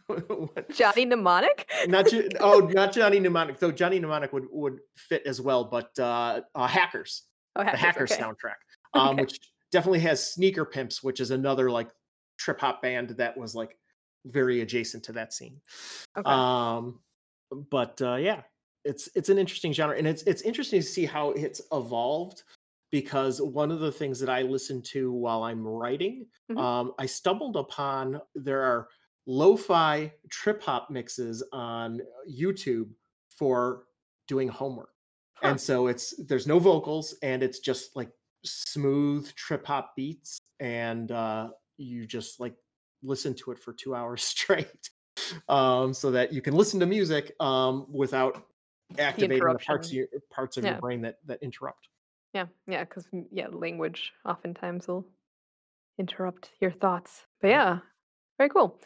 Johnny 0.73 1.05
Mnemonic? 1.05 1.71
not 1.89 2.07
oh 2.41 2.71
not 2.73 2.93
Johnny 2.93 3.19
Mnemonic 3.21 3.59
though 3.59 3.73
Johnny 3.73 3.99
Mnemonic 3.99 4.33
would 4.33 4.47
would 4.51 4.79
fit 4.97 5.23
as 5.27 5.41
well, 5.41 5.65
but 5.65 5.97
uh, 5.99 6.41
uh, 6.55 6.67
Hackers 6.67 7.25
Oh, 7.57 7.61
the 7.65 7.71
Hackers, 7.71 7.81
Hackers 7.81 8.13
okay. 8.13 8.23
soundtrack, 8.23 8.55
um, 8.95 9.09
Okay. 9.11 9.23
which 9.23 9.39
definitely 9.71 10.01
has 10.01 10.33
Sneaker 10.33 10.65
Pimps, 10.65 11.03
which 11.03 11.21
is 11.21 11.31
another 11.31 11.71
like 11.71 11.91
trip 12.39 12.59
hop 12.61 12.81
band 12.83 13.11
that 13.11 13.37
was 13.37 13.55
like 13.55 13.79
very 14.27 14.61
adjacent 14.63 15.05
to 15.05 15.13
that 15.13 15.33
scene. 15.35 15.61
Okay. 16.17 16.31
Um, 16.31 17.01
but 17.71 18.01
uh, 18.01 18.15
yeah, 18.15 18.43
it's 18.85 19.09
it's 19.15 19.29
an 19.29 19.37
interesting 19.39 19.73
genre, 19.73 19.97
and 19.99 20.07
it's 20.07 20.23
it's 20.23 20.43
interesting 20.43 20.81
to 20.81 20.87
see 20.87 21.05
how 21.05 21.31
it's 21.33 21.61
evolved 21.73 22.43
because 22.91 23.41
one 23.41 23.71
of 23.71 23.81
the 23.81 23.93
things 23.93 24.19
that 24.21 24.29
I 24.31 24.43
listen 24.43 24.81
to 24.83 25.13
while 25.13 25.43
I'm 25.43 25.67
writing, 25.67 26.27
Mhm. 26.51 26.59
um, 26.59 26.93
I 26.99 27.07
stumbled 27.07 27.57
upon 27.57 28.21
there 28.35 28.63
are 28.63 28.89
lo-fi 29.27 30.13
trip 30.31 30.63
hop 30.63 30.91
mixes 30.91 31.43
on 31.53 32.01
YouTube 32.31 32.91
for 33.31 33.85
doing 34.27 34.49
homework 34.49 34.91
Huh. 35.35 35.49
and 35.49 35.61
so 35.61 35.89
it's 35.89 36.15
there's 36.29 36.47
no 36.47 36.59
vocals 36.61 37.17
and 37.23 37.43
it's 37.43 37.59
just 37.59 37.97
like 37.97 38.11
smooth 38.45 39.33
trip 39.35 39.67
hop 39.67 39.97
beats 39.97 40.39
and 40.61 41.11
uh 41.11 41.51
you 41.79 42.07
just 42.07 42.39
like 42.39 42.55
listen 43.03 43.35
to 43.35 43.51
it 43.51 43.59
for 43.59 43.73
two 43.73 43.95
hours 43.99 44.23
straight 44.23 44.91
um 45.49 45.93
so 45.93 46.11
that 46.13 46.33
you 46.33 46.41
can 46.41 46.55
listen 46.55 46.79
to 46.79 46.87
music 46.87 47.35
um 47.41 47.87
without 47.93 48.45
activating 48.99 49.45
the 49.49 49.59
parts 49.59 49.89
of 49.89 49.95
your 49.95 50.07
parts 50.31 50.57
of 50.57 50.65
your 50.65 50.79
brain 50.79 51.01
that 51.01 51.19
that 51.27 51.43
interrupt 51.43 51.89
Yeah, 52.35 52.47
yeah, 52.67 52.85
because 52.85 53.07
yeah, 53.33 53.49
language 53.51 54.13
oftentimes 54.25 54.87
will 54.87 55.05
interrupt 55.99 56.51
your 56.61 56.71
thoughts. 56.71 57.27
But 57.41 57.49
yeah, 57.49 57.79
very 58.39 58.49
cool. 58.51 58.79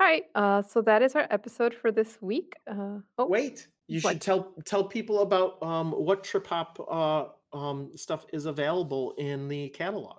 Alright, 0.00 0.24
uh, 0.34 0.62
so 0.62 0.80
that 0.82 1.02
is 1.02 1.14
our 1.14 1.26
episode 1.30 1.74
for 1.74 1.92
this 1.92 2.18
week. 2.22 2.54
Uh, 2.70 2.98
oh, 3.18 3.26
wait 3.26 3.68
you 3.90 4.00
what? 4.00 4.12
should 4.12 4.20
tell 4.20 4.52
tell 4.64 4.84
people 4.84 5.20
about 5.20 5.60
um 5.62 5.90
what 5.90 6.22
trip 6.22 6.46
hop 6.46 6.78
uh 6.90 7.56
um 7.56 7.90
stuff 7.96 8.24
is 8.32 8.46
available 8.46 9.14
in 9.18 9.48
the 9.48 9.68
catalog 9.70 10.18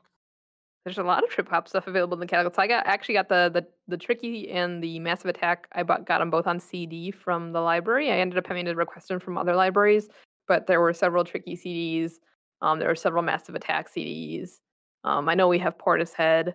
There's 0.84 0.98
a 0.98 1.04
lot 1.04 1.24
of 1.24 1.30
trip 1.30 1.48
hop 1.48 1.70
stuff 1.70 1.88
available 1.88 2.16
in 2.16 2.20
the 2.20 2.28
catalog. 2.28 2.54
So 2.54 2.62
I 2.62 2.68
got 2.68 2.86
actually 2.86 3.16
got 3.16 3.30
the 3.30 3.50
the 3.54 3.66
the 3.88 3.98
Tricky 3.98 4.52
and 4.52 4.84
the 4.84 5.00
Massive 5.00 5.28
Attack. 5.28 5.68
I 5.72 5.84
bought 5.84 6.06
got 6.06 6.20
them 6.20 6.30
both 6.30 6.48
on 6.48 6.60
CD 6.60 7.12
from 7.12 7.54
the 7.54 7.62
library. 7.62 8.12
I 8.12 8.18
ended 8.18 8.38
up 8.38 8.48
having 8.48 8.66
to 8.66 8.74
request 8.74 9.08
them 9.08 9.22
from 9.22 9.38
other 9.38 9.56
libraries, 9.56 10.10
but 10.50 10.68
there 10.68 10.82
were 10.82 10.94
several 10.94 11.24
Tricky 11.24 11.56
CDs. 11.56 12.14
Um, 12.62 12.78
there 12.80 12.90
were 12.90 12.96
several 12.96 13.24
Massive 13.24 13.56
Attack 13.56 13.90
CDs. 13.94 14.60
Um, 15.06 15.30
I 15.30 15.36
know 15.36 15.48
we 15.48 15.60
have 15.60 15.78
Portishead. 15.78 16.54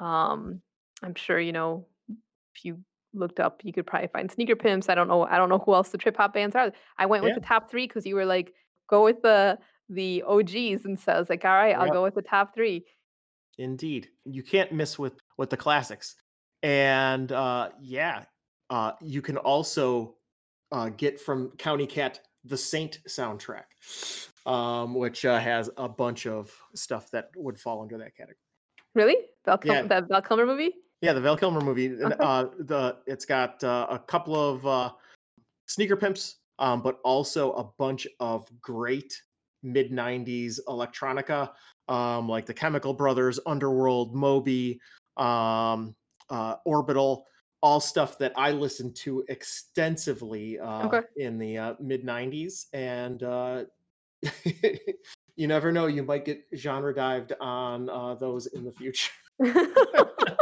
Um, 0.00 0.62
I'm 1.02 1.14
sure 1.14 1.38
you 1.38 1.52
know 1.52 1.86
you 2.62 2.78
looked 3.14 3.40
up, 3.40 3.60
you 3.64 3.72
could 3.72 3.86
probably 3.86 4.08
find 4.08 4.30
Sneaker 4.30 4.56
Pimps. 4.56 4.88
I 4.88 4.94
don't 4.94 5.08
know. 5.08 5.22
I 5.24 5.36
don't 5.36 5.48
know 5.48 5.58
who 5.58 5.74
else 5.74 5.88
the 5.90 5.98
trip 5.98 6.16
hop 6.16 6.34
bands 6.34 6.54
are. 6.56 6.72
I 6.98 7.06
went 7.06 7.22
with 7.22 7.30
yeah 7.30 7.40
the 7.40 7.46
top 7.46 7.70
three 7.70 7.86
because 7.86 8.04
you 8.06 8.14
were 8.14 8.26
like, 8.26 8.52
go 8.88 9.04
with 9.04 9.22
the 9.22 9.58
the 9.88 10.22
OGs, 10.22 10.84
and 10.84 10.98
so 10.98 11.12
I 11.12 11.18
was 11.18 11.28
like, 11.30 11.44
all 11.44 11.52
right, 11.52 11.76
I'll 11.76 11.90
go 11.90 12.02
with 12.02 12.14
the 12.14 12.22
top 12.22 12.54
three. 12.54 12.84
Indeed. 13.58 14.08
You 14.24 14.42
can't 14.42 14.72
miss 14.72 14.98
with 14.98 15.14
with 15.38 15.50
the 15.50 15.56
classics. 15.56 16.16
And 16.62 17.30
uh 17.30 17.70
yeah, 17.80 18.24
uh 18.70 18.92
you 19.00 19.22
can 19.22 19.36
also 19.36 20.16
uh 20.72 20.88
get 20.88 21.20
from 21.20 21.50
County 21.58 21.86
Cat 21.86 22.20
the 22.44 22.56
Saint 22.56 23.00
soundtrack. 23.08 23.64
Um 24.46 24.94
which 24.94 25.24
uh, 25.24 25.38
has 25.38 25.70
a 25.76 25.88
bunch 25.88 26.26
of 26.26 26.52
stuff 26.74 27.10
that 27.12 27.30
would 27.36 27.58
fall 27.60 27.80
under 27.82 27.98
that 27.98 28.16
category. 28.16 28.36
Really? 28.94 29.16
Val 29.44 29.58
Kilmer 29.58 29.82
Yeah. 29.82 29.86
that 29.88 30.08
Val 30.08 30.22
Kilmer 30.22 30.46
movie? 30.46 30.74
Yeah, 31.04 31.12
the 31.12 31.20
Val 31.20 31.36
Kilmer 31.36 31.60
movie 31.60 31.84
and 31.84 32.14
uh 32.18 32.46
the 32.60 32.96
it's 33.06 33.26
got 33.26 33.62
uh, 33.62 33.86
a 33.90 33.98
couple 33.98 34.34
of 34.34 34.66
uh 34.66 34.90
sneaker 35.66 35.96
pimps 35.96 36.36
um 36.58 36.80
but 36.80 36.98
also 37.04 37.52
a 37.52 37.64
bunch 37.64 38.06
of 38.20 38.48
great 38.62 39.20
mid 39.62 39.92
90s 39.92 40.60
electronica 40.66 41.50
um 41.88 42.26
like 42.26 42.46
the 42.46 42.54
chemical 42.54 42.94
brothers 42.94 43.38
underworld 43.44 44.14
moby 44.14 44.80
um 45.18 45.94
uh 46.30 46.56
orbital 46.64 47.26
all 47.60 47.80
stuff 47.80 48.16
that 48.16 48.32
i 48.36 48.50
listened 48.50 48.96
to 48.96 49.22
extensively 49.28 50.58
uh 50.58 50.86
Okay. 50.86 51.00
in 51.18 51.36
the 51.36 51.58
uh, 51.58 51.74
mid 51.80 52.02
90s 52.02 52.68
and 52.72 53.22
uh 53.24 53.64
you 55.36 55.46
never 55.46 55.70
know 55.70 55.86
you 55.86 56.02
might 56.02 56.24
get 56.24 56.46
genre 56.56 56.94
dived 56.94 57.34
on 57.42 57.90
uh 57.90 58.14
those 58.14 58.46
in 58.46 58.64
the 58.64 58.72
future 58.72 59.10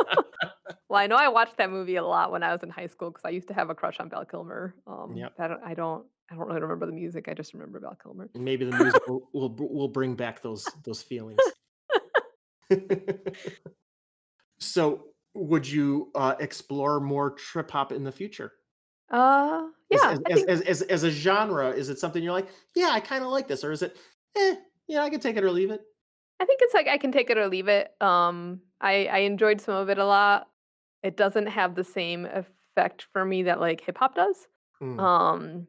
Well, 0.93 1.01
I 1.01 1.07
know 1.07 1.17
I 1.17 1.29
watched 1.29 1.57
that 1.57 1.71
movie 1.71 1.97
a 1.97 2.05
lot 2.05 2.33
when 2.33 2.43
I 2.43 2.53
was 2.53 2.63
in 2.63 2.69
high 2.69 2.87
school 2.87 3.09
because 3.09 3.25
I 3.25 3.31
used 3.31 3.49
to 3.49 3.55
have 3.55 3.71
a 3.71 3.75
crush 3.75 3.99
on 3.99 4.11
Val 4.11 4.27
Kilmer. 4.27 4.75
Um, 4.87 5.15
yep 5.17 5.33
I 5.39 5.49
don't 5.49 5.61
I 5.65 5.73
don't 5.73 6.05
I 6.31 6.35
don't 6.35 6.47
really 6.47 6.61
remember 6.61 6.85
the 6.85 6.93
music, 6.93 7.29
I 7.29 7.35
just 7.35 7.55
remember 7.55 7.81
Val 7.81 7.97
Kilmer. 8.03 8.29
maybe 8.35 8.67
the 8.67 8.77
music 8.77 9.01
will 9.09 9.27
will, 9.33 9.49
will 9.57 9.89
bring 9.89 10.15
back 10.15 10.43
those 10.43 10.69
those 10.85 11.03
feelings 11.03 11.39
so 14.61 15.05
would 15.33 15.67
you 15.67 16.11
uh 16.15 16.35
explore 16.41 17.01
more 17.01 17.31
trip 17.31 17.71
hop 17.71 17.91
in 17.91 18.05
the 18.05 18.13
future 18.13 18.53
Uh, 19.11 19.69
yeah, 19.89 20.11
as 20.11 20.21
as 20.29 20.43
as, 20.45 20.61
as, 20.61 20.83
as 20.83 21.05
a 21.05 21.11
genre 21.11 21.71
is 21.71 21.89
it 21.89 21.99
something 21.99 22.23
you're 22.23 22.35
like 22.35 22.49
yeah 22.77 22.91
i 22.91 23.01
kind 23.01 23.25
of 23.25 23.31
like 23.31 23.49
this 23.49 23.65
or 23.65 23.73
is 23.73 23.81
it 23.81 23.97
eh, 24.37 24.57
yeah 24.89 25.03
i 25.03 25.09
can 25.09 25.21
take 25.21 25.39
it 25.39 25.45
or 25.45 25.51
leave 25.51 25.71
it 25.71 25.81
I 26.41 26.45
think 26.45 26.59
it's 26.61 26.75
like 26.75 26.89
I 26.89 26.99
can 26.99 27.13
take 27.13 27.31
it 27.31 27.39
or 27.39 27.47
leave 27.47 27.69
it. 27.69 27.95
Um, 28.01 28.63
I 28.81 29.07
I 29.07 29.19
enjoyed 29.19 29.61
some 29.61 29.77
of 29.77 29.91
it 29.91 29.99
a 29.99 30.05
lot. 30.05 30.49
It 31.03 31.17
doesn't 31.17 31.47
have 31.47 31.75
the 31.75 31.85
same 31.85 32.27
effect 32.27 33.07
for 33.13 33.25
me 33.25 33.43
that 33.45 33.61
like 33.61 33.81
hip 33.81 33.99
hop 33.99 34.15
does. 34.15 34.49
Mm, 34.83 34.99
Um, 35.01 35.67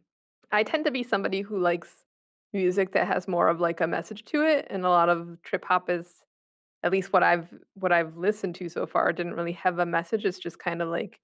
I 0.52 0.64
tend 0.64 0.86
to 0.86 0.92
be 0.92 1.04
somebody 1.04 1.42
who 1.42 1.58
likes 1.60 2.06
music 2.54 2.92
that 2.92 3.08
has 3.08 3.28
more 3.28 3.48
of 3.48 3.60
like 3.60 3.82
a 3.82 3.88
message 3.88 4.26
to 4.26 4.44
it, 4.44 4.68
and 4.70 4.86
a 4.86 4.90
lot 4.90 5.10
of 5.10 5.42
trip 5.44 5.66
hop 5.66 5.90
is 5.90 6.24
at 6.84 6.92
least 6.92 7.14
what 7.14 7.24
I've 7.24 7.54
what 7.76 7.92
I've 7.92 8.18
listened 8.18 8.56
to 8.56 8.70
so 8.70 8.86
far 8.86 9.12
didn't 9.14 9.36
really 9.36 9.54
have 9.54 9.80
a 9.80 9.86
message. 9.86 10.26
It's 10.26 10.40
just 10.40 10.60
kind 10.60 10.82
of 10.82 10.90
like 10.90 11.20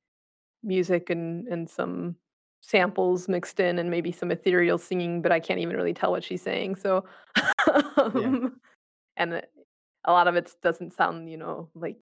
music 0.64 1.10
and 1.10 1.48
and 1.48 1.70
some 1.70 2.16
samples 2.62 3.30
mixed 3.30 3.60
in 3.60 3.80
and 3.80 3.90
maybe 3.90 4.12
some 4.12 4.32
ethereal 4.32 4.78
singing, 4.78 5.22
but 5.22 5.32
I 5.32 5.40
can't 5.40 5.60
even 5.62 5.78
really 5.78 5.94
tell 5.94 6.12
what 6.12 6.24
she's 6.24 6.42
saying. 6.42 6.76
So, 6.78 7.06
Yeah. 8.14 8.36
um, 8.36 8.60
and 9.18 9.34
a 10.06 10.12
lot 10.12 10.28
of 10.28 10.36
it 10.36 10.56
doesn't 10.62 10.94
sound, 10.94 11.30
you 11.30 11.38
know, 11.38 11.70
like 11.76 11.98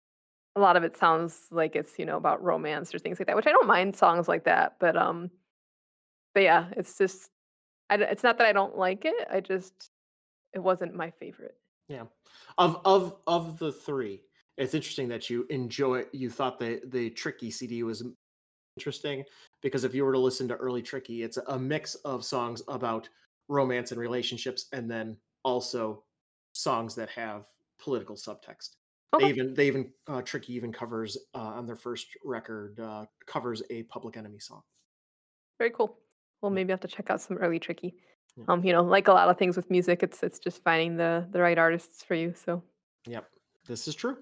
a 0.57 0.59
lot 0.59 0.75
of 0.75 0.83
it 0.83 0.97
sounds 0.97 1.47
like 1.51 1.75
it's, 1.75 1.99
you 1.99 2.05
know, 2.05 2.17
about 2.17 2.43
romance 2.43 2.93
or 2.93 2.99
things 2.99 3.19
like 3.19 3.27
that, 3.27 3.35
which 3.35 3.45
I 3.45 3.51
don't 3.51 3.67
mind 3.67 3.95
songs 3.95 4.27
like 4.27 4.43
that, 4.45 4.77
but 4.79 4.97
um 4.97 5.29
but 6.33 6.43
yeah, 6.43 6.67
it's 6.75 6.97
just 6.97 7.29
I 7.89 7.95
it's 7.95 8.23
not 8.23 8.37
that 8.39 8.47
I 8.47 8.53
don't 8.53 8.77
like 8.77 9.05
it, 9.05 9.27
I 9.31 9.39
just 9.39 9.91
it 10.53 10.59
wasn't 10.59 10.95
my 10.95 11.11
favorite. 11.11 11.55
Yeah. 11.87 12.05
Of 12.57 12.81
of 12.85 13.17
of 13.27 13.59
the 13.59 13.71
3, 13.71 14.19
it's 14.57 14.73
interesting 14.73 15.07
that 15.09 15.29
you 15.29 15.45
enjoy 15.49 16.05
you 16.11 16.29
thought 16.29 16.59
the 16.59 16.81
the 16.87 17.11
Tricky 17.11 17.51
CD 17.51 17.83
was 17.83 18.03
interesting 18.77 19.23
because 19.61 19.83
if 19.83 19.93
you 19.93 20.05
were 20.05 20.13
to 20.13 20.19
listen 20.19 20.47
to 20.47 20.55
early 20.55 20.81
Tricky, 20.81 21.21
it's 21.21 21.37
a 21.37 21.59
mix 21.59 21.95
of 21.95 22.25
songs 22.25 22.63
about 22.67 23.07
romance 23.47 23.91
and 23.91 24.01
relationships 24.01 24.65
and 24.73 24.89
then 24.89 25.17
also 25.43 26.03
songs 26.53 26.95
that 26.95 27.09
have 27.09 27.45
political 27.79 28.15
subtext. 28.15 28.71
They 29.17 29.29
even 29.29 29.53
they 29.53 29.67
even 29.67 29.91
uh, 30.07 30.21
Tricky 30.21 30.53
even 30.53 30.71
covers, 30.71 31.17
uh, 31.33 31.37
on 31.39 31.65
their 31.65 31.75
first 31.75 32.07
record, 32.23 32.79
uh, 32.79 33.05
covers 33.25 33.63
a 33.69 33.83
Public 33.83 34.17
Enemy 34.17 34.39
song. 34.39 34.61
very 35.57 35.71
cool. 35.71 35.97
Well, 36.41 36.51
maybe 36.51 36.71
I 36.71 36.73
have 36.73 36.81
to 36.81 36.87
check 36.87 37.09
out 37.09 37.21
some 37.21 37.37
early 37.37 37.57
Tricky. 37.57 37.95
yeah. 38.35 38.43
Um, 38.47 38.63
you 38.63 38.73
know, 38.73 38.83
like 38.83 39.07
a 39.07 39.13
lot 39.13 39.29
of 39.29 39.37
things 39.37 39.55
with 39.55 39.71
music, 39.71 40.03
it's 40.03 40.21
it's 40.23 40.39
just 40.39 40.61
finding 40.63 40.97
the 40.97 41.25
the 41.31 41.41
right 41.41 41.57
artists 41.57 42.03
for 42.03 42.15
you, 42.15 42.33
so 42.35 42.61
Yep. 43.07 43.25
This 43.67 43.87
is 43.87 43.95
true. 43.95 44.17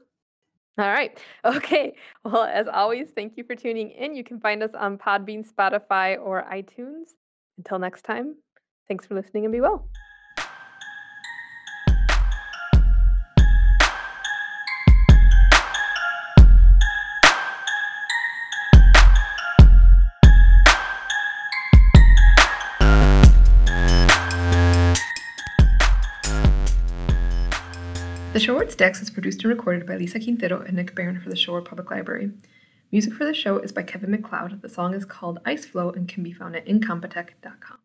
All 0.77 0.91
right. 0.91 1.17
Okay. 1.45 1.95
Well, 2.23 2.43
as 2.43 2.67
always, 2.67 3.09
thank 3.11 3.37
you 3.37 3.43
for 3.43 3.55
tuning 3.55 3.91
in. 3.91 4.15
You 4.15 4.23
can 4.23 4.39
find 4.39 4.63
us 4.63 4.71
on 4.73 4.97
Podbean, 4.97 5.45
Spotify, 5.47 6.17
or 6.19 6.45
iTunes. 6.51 7.13
Until 7.57 7.79
next 7.79 8.03
time, 8.03 8.35
thanks 8.87 9.05
for 9.05 9.15
listening 9.15 9.45
and 9.45 9.51
be 9.53 9.61
well. 9.61 9.87
Stacks 28.75 29.01
is 29.01 29.09
produced 29.09 29.41
and 29.41 29.49
recorded 29.49 29.87
by 29.87 29.95
Lisa 29.95 30.19
Quintero 30.19 30.59
and 30.59 30.75
Nick 30.75 30.93
Barron 30.93 31.21
for 31.21 31.29
the 31.29 31.35
Shorewood 31.35 31.63
Public 31.63 31.89
Library. 31.89 32.31
Music 32.91 33.13
for 33.13 33.23
the 33.23 33.33
show 33.33 33.57
is 33.57 33.71
by 33.71 33.83
Kevin 33.83 34.11
MacLeod. 34.11 34.61
The 34.61 34.67
song 34.67 34.93
is 34.93 35.05
called 35.05 35.39
Ice 35.45 35.65
Flow 35.65 35.91
and 35.91 36.09
can 36.09 36.23
be 36.23 36.33
found 36.33 36.57
at 36.57 36.65
incompetech.com. 36.65 37.77